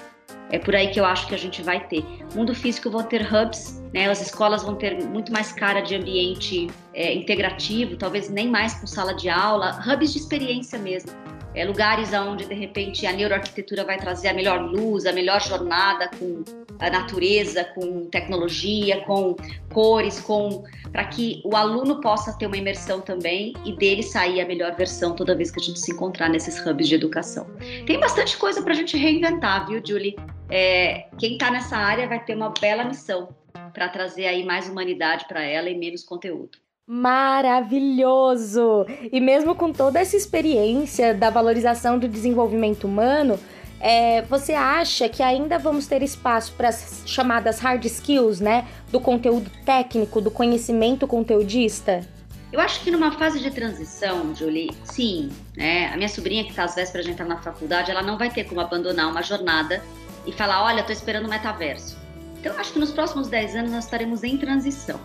É 0.50 0.58
por 0.58 0.76
aí 0.76 0.88
que 0.88 1.00
eu 1.00 1.04
acho 1.04 1.26
que 1.26 1.34
a 1.34 1.38
gente 1.38 1.62
vai 1.62 1.86
ter. 1.88 2.04
Mundo 2.34 2.54
físico 2.54 2.88
vão 2.90 3.02
ter 3.02 3.22
hubs, 3.22 3.82
né? 3.92 4.08
As 4.08 4.20
escolas 4.20 4.62
vão 4.62 4.76
ter 4.76 5.02
muito 5.04 5.32
mais 5.32 5.52
cara 5.52 5.80
de 5.80 5.96
ambiente 5.96 6.68
é, 6.94 7.12
integrativo, 7.14 7.96
talvez 7.96 8.28
nem 8.30 8.48
mais 8.48 8.74
com 8.74 8.86
sala 8.86 9.12
de 9.14 9.28
aula, 9.28 9.80
hubs 9.86 10.12
de 10.12 10.18
experiência 10.18 10.78
mesmo. 10.78 11.10
É, 11.54 11.64
lugares 11.64 12.12
onde 12.12 12.44
de 12.44 12.54
repente 12.54 13.06
a 13.06 13.12
neuroarquitetura 13.12 13.84
vai 13.84 13.96
trazer 13.96 14.28
a 14.28 14.34
melhor 14.34 14.60
luz, 14.60 15.06
a 15.06 15.12
melhor 15.12 15.40
jornada 15.40 16.10
com 16.18 16.44
a 16.78 16.90
natureza, 16.90 17.64
com 17.64 18.06
tecnologia, 18.06 19.00
com 19.02 19.36
cores, 19.72 20.20
com 20.20 20.64
para 20.92 21.04
que 21.04 21.42
o 21.44 21.54
aluno 21.54 22.00
possa 22.00 22.32
ter 22.38 22.46
uma 22.46 22.56
imersão 22.56 23.00
também 23.00 23.52
e 23.64 23.72
dele 23.72 24.02
sair 24.02 24.40
a 24.40 24.46
melhor 24.46 24.74
versão 24.74 25.14
toda 25.14 25.34
vez 25.34 25.50
que 25.50 25.60
a 25.60 25.62
gente 25.62 25.78
se 25.78 25.92
encontrar 25.92 26.30
nesses 26.30 26.64
hubs 26.64 26.88
de 26.88 26.94
educação. 26.94 27.46
Tem 27.86 28.00
bastante 28.00 28.36
coisa 28.36 28.62
para 28.62 28.72
a 28.72 28.76
gente 28.76 28.96
reinventar, 28.96 29.66
viu, 29.66 29.82
Julie? 29.84 30.16
É, 30.48 31.06
quem 31.18 31.32
está 31.32 31.50
nessa 31.50 31.76
área 31.76 32.08
vai 32.08 32.24
ter 32.24 32.34
uma 32.34 32.52
bela 32.60 32.84
missão 32.84 33.28
para 33.74 33.88
trazer 33.88 34.26
aí 34.26 34.44
mais 34.44 34.68
humanidade 34.68 35.26
para 35.26 35.42
ela 35.42 35.68
e 35.68 35.76
menos 35.76 36.02
conteúdo. 36.02 36.58
Maravilhoso! 36.86 38.86
E 39.10 39.20
mesmo 39.20 39.56
com 39.56 39.72
toda 39.72 39.98
essa 39.98 40.16
experiência 40.16 41.12
da 41.12 41.30
valorização 41.30 41.98
do 41.98 42.06
desenvolvimento 42.06 42.84
humano, 42.84 43.38
é, 43.80 44.22
você 44.22 44.52
acha 44.52 45.08
que 45.08 45.22
ainda 45.22 45.58
vamos 45.58 45.86
ter 45.86 46.02
espaço 46.02 46.52
para 46.52 46.68
as 46.68 47.02
chamadas 47.06 47.58
hard 47.58 47.84
skills, 47.84 48.40
né? 48.40 48.66
Do 48.90 49.00
conteúdo 49.00 49.50
técnico, 49.64 50.20
do 50.20 50.30
conhecimento 50.30 51.06
conteudista? 51.06 52.06
Eu 52.52 52.60
acho 52.60 52.80
que 52.80 52.90
numa 52.90 53.12
fase 53.12 53.40
de 53.40 53.50
transição, 53.50 54.34
Julie, 54.34 54.70
sim, 54.84 55.30
né? 55.56 55.90
A 55.92 55.96
minha 55.96 56.08
sobrinha 56.08 56.44
que 56.44 56.50
está 56.50 56.64
às 56.64 56.74
vésperas 56.74 57.04
de 57.04 57.12
entrar 57.12 57.26
na 57.26 57.36
faculdade, 57.36 57.90
ela 57.90 58.02
não 58.02 58.16
vai 58.16 58.30
ter 58.30 58.44
como 58.44 58.60
abandonar 58.60 59.10
uma 59.10 59.22
jornada 59.22 59.82
e 60.26 60.32
falar, 60.32 60.64
olha, 60.64 60.80
estou 60.80 60.92
esperando 60.92 61.26
o 61.26 61.28
metaverso. 61.28 61.98
Então, 62.38 62.58
acho 62.58 62.72
que 62.72 62.78
nos 62.78 62.92
próximos 62.92 63.28
10 63.28 63.56
anos 63.56 63.72
nós 63.72 63.84
estaremos 63.84 64.22
em 64.22 64.36
transição. 64.36 65.00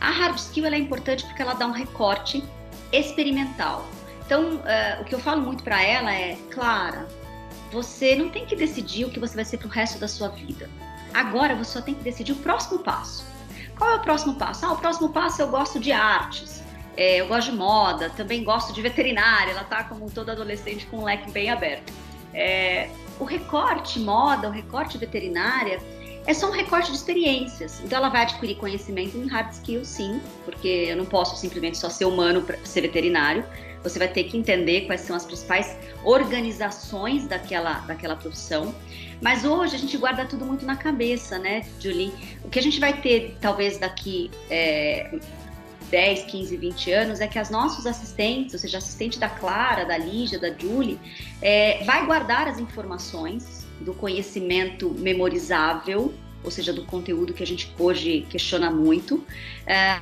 A 0.00 0.10
hard 0.10 0.36
skill 0.36 0.66
é 0.66 0.78
importante 0.78 1.24
porque 1.24 1.42
ela 1.42 1.54
dá 1.54 1.66
um 1.66 1.70
recorte 1.70 2.42
experimental. 2.90 3.86
Então, 4.24 4.56
uh, 4.56 5.02
o 5.02 5.04
que 5.04 5.14
eu 5.14 5.20
falo 5.20 5.42
muito 5.42 5.62
para 5.62 5.82
ela 5.82 6.12
é, 6.12 6.36
Clara, 6.50 7.06
você 7.72 8.14
não 8.14 8.28
tem 8.28 8.44
que 8.44 8.54
decidir 8.54 9.06
o 9.06 9.10
que 9.10 9.18
você 9.18 9.34
vai 9.34 9.44
ser 9.44 9.56
para 9.56 9.66
o 9.66 9.70
resto 9.70 9.98
da 9.98 10.06
sua 10.06 10.28
vida. 10.28 10.68
Agora 11.14 11.54
você 11.54 11.72
só 11.72 11.80
tem 11.80 11.94
que 11.94 12.02
decidir 12.02 12.32
o 12.32 12.36
próximo 12.36 12.80
passo. 12.80 13.24
Qual 13.76 13.90
é 13.90 13.94
o 13.96 14.00
próximo 14.00 14.34
passo? 14.34 14.66
Ah, 14.66 14.72
o 14.72 14.76
próximo 14.76 15.08
passo 15.08 15.42
eu 15.42 15.48
gosto 15.48 15.80
de 15.80 15.90
artes, 15.90 16.62
é, 16.96 17.20
eu 17.20 17.26
gosto 17.26 17.50
de 17.50 17.56
moda, 17.56 18.10
também 18.10 18.44
gosto 18.44 18.72
de 18.72 18.82
veterinária. 18.82 19.52
Ela 19.52 19.64
tá 19.64 19.84
como 19.84 20.10
todo 20.10 20.30
adolescente 20.30 20.86
com 20.86 20.98
um 20.98 21.04
leque 21.04 21.30
bem 21.30 21.50
aberto. 21.50 21.92
É, 22.34 22.90
o 23.18 23.24
recorte 23.24 23.98
moda, 23.98 24.48
o 24.48 24.50
recorte 24.50 24.98
veterinária, 24.98 25.80
é 26.26 26.34
só 26.34 26.48
um 26.48 26.52
recorte 26.52 26.90
de 26.90 26.96
experiências. 26.96 27.80
Então 27.84 27.98
ela 27.98 28.08
vai 28.08 28.22
adquirir 28.22 28.56
conhecimento 28.56 29.16
em 29.16 29.26
hard 29.26 29.50
skills, 29.52 29.88
sim, 29.88 30.20
porque 30.44 30.86
eu 30.88 30.96
não 30.96 31.04
posso 31.04 31.36
simplesmente 31.36 31.78
só 31.78 31.88
ser 31.88 32.04
humano 32.04 32.42
para 32.42 32.58
ser 32.64 32.82
veterinário. 32.82 33.44
Você 33.82 33.98
vai 33.98 34.08
ter 34.08 34.24
que 34.24 34.36
entender 34.36 34.82
quais 34.82 35.00
são 35.02 35.16
as 35.16 35.24
principais 35.24 35.76
organizações 36.04 37.26
daquela, 37.26 37.80
daquela 37.80 38.16
profissão. 38.16 38.74
Mas 39.20 39.44
hoje 39.44 39.76
a 39.76 39.78
gente 39.78 39.96
guarda 39.96 40.24
tudo 40.24 40.44
muito 40.44 40.66
na 40.66 40.76
cabeça, 40.76 41.38
né, 41.38 41.64
Julie? 41.80 42.12
O 42.44 42.48
que 42.48 42.58
a 42.58 42.62
gente 42.62 42.80
vai 42.80 43.00
ter, 43.00 43.36
talvez, 43.40 43.78
daqui 43.78 44.30
é, 44.50 45.18
10, 45.92 46.24
15, 46.24 46.56
20 46.56 46.92
anos 46.92 47.20
é 47.20 47.28
que 47.28 47.38
as 47.38 47.50
nossos 47.50 47.86
assistentes, 47.86 48.54
ou 48.54 48.58
seja, 48.58 48.78
assistente 48.78 49.18
da 49.18 49.28
Clara, 49.28 49.84
da 49.84 49.98
Lígia, 49.98 50.38
da 50.38 50.50
Julie, 50.50 50.98
é, 51.40 51.84
vai 51.84 52.06
guardar 52.06 52.48
as 52.48 52.58
informações 52.58 53.66
do 53.80 53.92
conhecimento 53.92 54.90
memorizável, 54.90 56.14
ou 56.44 56.50
seja, 56.50 56.72
do 56.72 56.84
conteúdo 56.84 57.32
que 57.32 57.42
a 57.42 57.46
gente 57.46 57.72
hoje 57.78 58.26
questiona 58.28 58.70
muito. 58.70 59.24
É, 59.66 60.00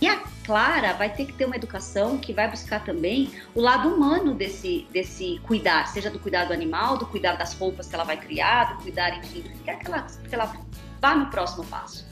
e 0.00 0.06
a 0.06 0.22
Clara 0.44 0.92
vai 0.94 1.12
ter 1.12 1.26
que 1.26 1.32
ter 1.32 1.44
uma 1.44 1.56
educação 1.56 2.18
que 2.18 2.32
vai 2.32 2.50
buscar 2.50 2.84
também 2.84 3.30
o 3.54 3.60
lado 3.60 3.88
humano 3.88 4.34
desse, 4.34 4.86
desse 4.92 5.40
cuidar, 5.44 5.86
seja 5.88 6.10
do 6.10 6.18
cuidado 6.18 6.52
animal, 6.52 6.96
do 6.96 7.06
cuidar 7.06 7.36
das 7.36 7.54
roupas 7.54 7.88
que 7.88 7.94
ela 7.94 8.04
vai 8.04 8.16
criar, 8.16 8.76
do 8.76 8.82
cuidar, 8.82 9.18
enfim, 9.18 9.40
do 9.40 9.48
que 9.50 9.58
quer 9.60 9.78
que 9.78 9.86
ela, 9.86 10.06
que 10.28 10.34
ela 10.34 10.52
vá 11.00 11.14
no 11.14 11.26
próximo 11.26 11.64
passo. 11.66 12.08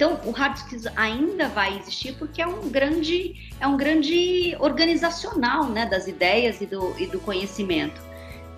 Então, 0.00 0.18
o 0.24 0.30
hard 0.30 0.56
skills 0.56 0.86
ainda 0.96 1.48
vai 1.48 1.78
existir 1.78 2.14
porque 2.14 2.40
é 2.40 2.46
um 2.46 2.70
grande, 2.70 3.52
é 3.60 3.66
um 3.66 3.76
grande 3.76 4.56
organizacional 4.58 5.68
né, 5.68 5.84
das 5.84 6.06
ideias 6.06 6.60
e 6.62 6.66
do, 6.66 6.98
e 6.98 7.06
do 7.06 7.20
conhecimento, 7.20 8.00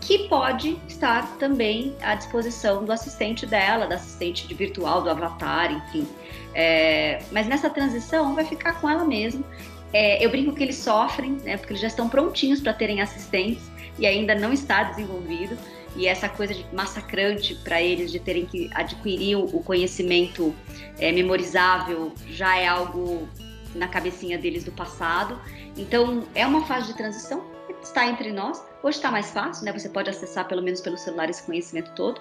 que 0.02 0.28
pode 0.28 0.76
estar 0.88 1.36
também 1.38 1.94
à 2.02 2.14
disposição 2.16 2.84
do 2.84 2.92
assistente 2.92 3.46
dela, 3.46 3.86
da 3.86 3.94
assistente 3.94 4.48
de 4.48 4.52
virtual, 4.52 5.00
do 5.00 5.08
avatar, 5.08 5.72
enfim. 5.72 6.06
É, 6.54 7.22
mas 7.30 7.46
nessa 7.46 7.70
transição 7.70 8.34
vai 8.34 8.44
ficar 8.44 8.80
com 8.80 8.90
ela 8.90 9.04
mesma. 9.04 9.44
É, 9.92 10.24
eu 10.24 10.28
brinco 10.28 10.52
que 10.54 10.62
eles 10.62 10.76
sofrem, 10.76 11.32
né, 11.44 11.56
porque 11.56 11.72
eles 11.72 11.80
já 11.80 11.86
estão 11.86 12.08
prontinhos 12.08 12.60
para 12.60 12.72
terem 12.72 13.00
assistentes 13.00 13.62
e 13.98 14.06
ainda 14.06 14.34
não 14.34 14.52
está 14.52 14.82
desenvolvido 14.82 15.56
e 15.94 16.06
essa 16.06 16.28
coisa 16.28 16.54
de 16.54 16.64
massacrante 16.72 17.54
para 17.56 17.80
eles 17.80 18.10
de 18.10 18.18
terem 18.18 18.46
que 18.46 18.70
adquirir 18.74 19.36
o 19.36 19.62
conhecimento 19.62 20.54
é, 20.98 21.12
memorizável 21.12 22.12
já 22.30 22.56
é 22.56 22.66
algo 22.66 23.28
na 23.74 23.86
cabecinha 23.86 24.38
deles 24.38 24.64
do 24.64 24.72
passado. 24.72 25.38
Então 25.76 26.24
é 26.34 26.46
uma 26.46 26.66
fase 26.66 26.88
de 26.88 26.96
transição 26.96 27.51
está 27.84 28.06
entre 28.06 28.32
nós. 28.32 28.62
Hoje 28.82 28.96
está 28.96 29.10
mais 29.10 29.30
fácil, 29.30 29.64
né? 29.64 29.72
Você 29.72 29.88
pode 29.88 30.10
acessar 30.10 30.46
pelo 30.46 30.62
menos 30.62 30.80
pelo 30.80 30.96
celular 30.96 31.28
esse 31.28 31.42
conhecimento 31.42 31.92
todo. 31.94 32.20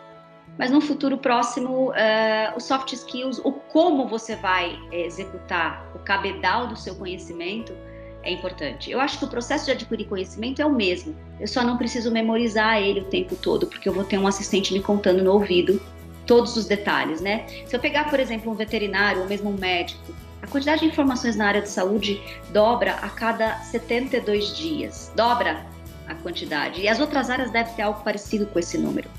Mas 0.57 0.69
no 0.69 0.81
futuro 0.81 1.17
próximo, 1.17 1.89
uh, 1.89 2.57
os 2.57 2.65
soft 2.65 2.91
skills, 2.93 3.39
o 3.39 3.51
como 3.51 4.07
você 4.07 4.35
vai 4.35 4.77
executar 4.91 5.85
o 5.95 5.99
cabedal 5.99 6.67
do 6.67 6.75
seu 6.75 6.95
conhecimento, 6.95 7.73
é 8.23 8.31
importante. 8.31 8.91
Eu 8.91 8.99
acho 8.99 9.17
que 9.17 9.25
o 9.25 9.27
processo 9.27 9.65
de 9.65 9.71
adquirir 9.71 10.07
conhecimento 10.07 10.61
é 10.61 10.65
o 10.65 10.71
mesmo. 10.71 11.15
Eu 11.39 11.47
só 11.47 11.63
não 11.63 11.77
preciso 11.77 12.11
memorizar 12.11 12.81
ele 12.81 13.01
o 13.01 13.05
tempo 13.05 13.35
todo, 13.35 13.65
porque 13.65 13.87
eu 13.87 13.93
vou 13.93 14.03
ter 14.03 14.17
um 14.17 14.27
assistente 14.27 14.73
me 14.73 14.81
contando 14.81 15.23
no 15.23 15.31
ouvido 15.31 15.81
todos 16.27 16.55
os 16.55 16.65
detalhes, 16.65 17.19
né? 17.19 17.45
Se 17.65 17.75
eu 17.75 17.79
pegar, 17.79 18.09
por 18.09 18.19
exemplo, 18.19 18.51
um 18.51 18.55
veterinário 18.55 19.21
ou 19.21 19.27
mesmo 19.27 19.49
um 19.49 19.57
médico, 19.57 20.13
quantidade 20.51 20.81
de 20.81 20.87
informações 20.87 21.35
na 21.35 21.47
área 21.47 21.61
de 21.61 21.69
saúde 21.69 22.21
dobra 22.51 22.93
a 22.95 23.09
cada 23.09 23.57
72 23.59 24.55
dias. 24.55 25.11
Dobra 25.15 25.65
a 26.07 26.15
quantidade. 26.15 26.81
E 26.81 26.87
as 26.87 26.99
outras 26.99 27.29
áreas 27.29 27.51
devem 27.51 27.73
ter 27.73 27.81
algo 27.81 28.03
parecido 28.03 28.45
com 28.45 28.59
esse 28.59 28.77
número. 28.77 29.09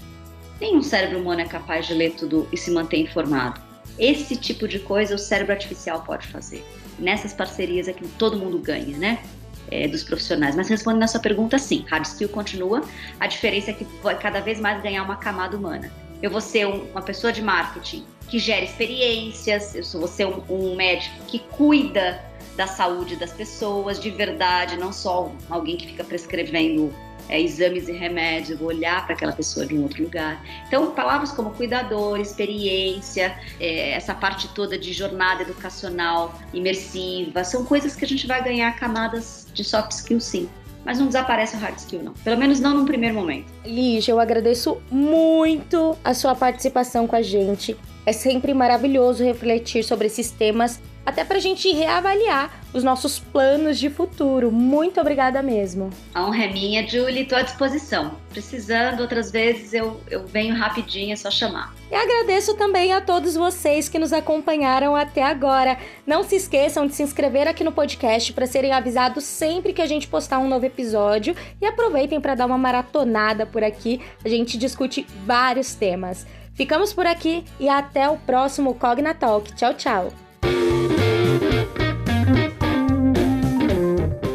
Nenhum 0.60 0.82
cérebro 0.82 1.18
humano 1.18 1.40
é 1.40 1.46
capaz 1.46 1.86
de 1.86 1.94
ler 1.94 2.12
tudo 2.12 2.48
e 2.52 2.56
se 2.56 2.70
manter 2.70 2.98
informado. 2.98 3.60
Esse 3.98 4.36
tipo 4.36 4.68
de 4.68 4.78
coisa 4.78 5.14
o 5.14 5.18
cérebro 5.18 5.52
artificial 5.52 6.02
pode 6.02 6.26
fazer 6.28 6.64
nessas 6.98 7.32
parcerias 7.32 7.88
é 7.88 7.92
que 7.92 8.06
todo 8.10 8.38
mundo 8.38 8.58
ganha, 8.58 8.96
né? 8.96 9.22
É, 9.70 9.88
dos 9.88 10.04
profissionais. 10.04 10.54
Mas 10.54 10.68
respondendo 10.68 11.02
a 11.02 11.08
sua 11.08 11.20
pergunta, 11.20 11.58
sim, 11.58 11.84
hard 11.88 12.04
skill 12.04 12.28
continua. 12.28 12.82
A 13.18 13.26
diferença 13.26 13.70
é 13.70 13.74
que 13.74 13.84
vai 14.02 14.18
cada 14.18 14.40
vez 14.40 14.60
mais 14.60 14.82
ganhar 14.82 15.02
uma 15.02 15.16
camada 15.16 15.56
humana. 15.56 15.90
Eu 16.22 16.30
vou 16.30 16.40
ser 16.40 16.66
um, 16.66 16.84
uma 16.90 17.00
pessoa 17.00 17.32
de 17.32 17.42
marketing 17.42 18.04
que 18.32 18.38
gera 18.38 18.64
experiências, 18.64 19.74
eu 19.74 20.00
vou 20.00 20.08
ser 20.08 20.26
um, 20.26 20.42
um 20.48 20.74
médico 20.74 21.14
que 21.26 21.38
cuida 21.38 22.18
da 22.56 22.66
saúde 22.66 23.14
das 23.14 23.30
pessoas 23.30 24.00
de 24.00 24.08
verdade, 24.08 24.78
não 24.78 24.90
só 24.90 25.30
alguém 25.50 25.76
que 25.76 25.88
fica 25.88 26.02
prescrevendo 26.02 26.90
é, 27.28 27.38
exames 27.38 27.88
e 27.88 27.92
remédios, 27.92 28.58
vou 28.58 28.68
olhar 28.68 29.04
para 29.04 29.14
aquela 29.14 29.32
pessoa 29.32 29.66
de 29.66 29.74
um 29.76 29.82
outro 29.82 30.04
lugar. 30.04 30.42
Então, 30.66 30.92
palavras 30.92 31.30
como 31.30 31.50
cuidador, 31.50 32.18
experiência, 32.18 33.38
é, 33.60 33.90
essa 33.90 34.14
parte 34.14 34.48
toda 34.54 34.78
de 34.78 34.94
jornada 34.94 35.42
educacional 35.42 36.34
imersiva, 36.54 37.44
são 37.44 37.66
coisas 37.66 37.94
que 37.94 38.02
a 38.02 38.08
gente 38.08 38.26
vai 38.26 38.42
ganhar 38.42 38.74
camadas 38.76 39.46
de 39.52 39.62
soft 39.62 39.92
skill 39.92 40.20
sim. 40.20 40.48
Mas 40.86 40.98
não 40.98 41.06
desaparece 41.06 41.54
o 41.54 41.58
hard 41.58 41.76
skill, 41.76 42.02
não. 42.02 42.14
Pelo 42.14 42.38
menos 42.38 42.60
não 42.60 42.74
num 42.78 42.86
primeiro 42.86 43.14
momento. 43.14 43.52
Lígia, 43.62 44.12
eu 44.12 44.18
agradeço 44.18 44.80
muito 44.90 45.96
a 46.02 46.14
sua 46.14 46.34
participação 46.34 47.06
com 47.06 47.14
a 47.14 47.22
gente. 47.22 47.76
É 48.04 48.12
sempre 48.12 48.52
maravilhoso 48.52 49.22
refletir 49.24 49.84
sobre 49.84 50.06
esses 50.06 50.30
temas 50.30 50.80
até 51.04 51.24
para 51.24 51.36
a 51.36 51.40
gente 51.40 51.70
reavaliar 51.72 52.62
os 52.72 52.84
nossos 52.84 53.18
planos 53.18 53.78
de 53.78 53.90
futuro. 53.90 54.50
Muito 54.50 55.00
obrigada 55.00 55.42
mesmo. 55.42 55.90
A 56.14 56.24
honra 56.24 56.44
é 56.44 56.52
minha, 56.52 56.86
Julie, 56.86 57.22
estou 57.22 57.36
à 57.36 57.42
disposição. 57.42 58.16
Precisando, 58.30 59.00
outras 59.00 59.30
vezes 59.30 59.74
eu, 59.74 60.00
eu 60.08 60.26
venho 60.26 60.54
rapidinho, 60.54 61.12
é 61.12 61.16
só 61.16 61.30
chamar. 61.30 61.74
E 61.90 61.94
agradeço 61.94 62.54
também 62.54 62.92
a 62.92 63.00
todos 63.00 63.34
vocês 63.34 63.88
que 63.88 63.98
nos 63.98 64.12
acompanharam 64.12 64.96
até 64.96 65.22
agora. 65.22 65.76
Não 66.06 66.22
se 66.22 66.36
esqueçam 66.36 66.86
de 66.86 66.94
se 66.94 67.02
inscrever 67.02 67.46
aqui 67.46 67.62
no 67.62 67.72
podcast 67.72 68.32
para 68.32 68.46
serem 68.46 68.72
avisados 68.72 69.24
sempre 69.24 69.72
que 69.72 69.82
a 69.82 69.86
gente 69.86 70.08
postar 70.08 70.38
um 70.38 70.48
novo 70.48 70.64
episódio 70.64 71.36
e 71.60 71.66
aproveitem 71.66 72.20
para 72.20 72.34
dar 72.34 72.46
uma 72.46 72.56
maratonada 72.56 73.44
por 73.44 73.62
aqui. 73.62 74.00
A 74.24 74.28
gente 74.28 74.56
discute 74.56 75.06
vários 75.26 75.74
temas. 75.74 76.26
Ficamos 76.54 76.92
por 76.92 77.06
aqui 77.06 77.44
e 77.58 77.68
até 77.68 78.08
o 78.08 78.16
próximo 78.16 78.74
Cogna 78.74 79.14
Talk. 79.14 79.54
Tchau, 79.54 79.74
tchau. 79.74 80.12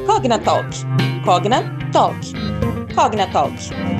Cogna 0.06 0.40
Talk. 0.40 0.70
Cogna 1.24 1.64
Talk. 1.92 2.34
Cogna 2.96 3.28
Talk. 3.28 3.97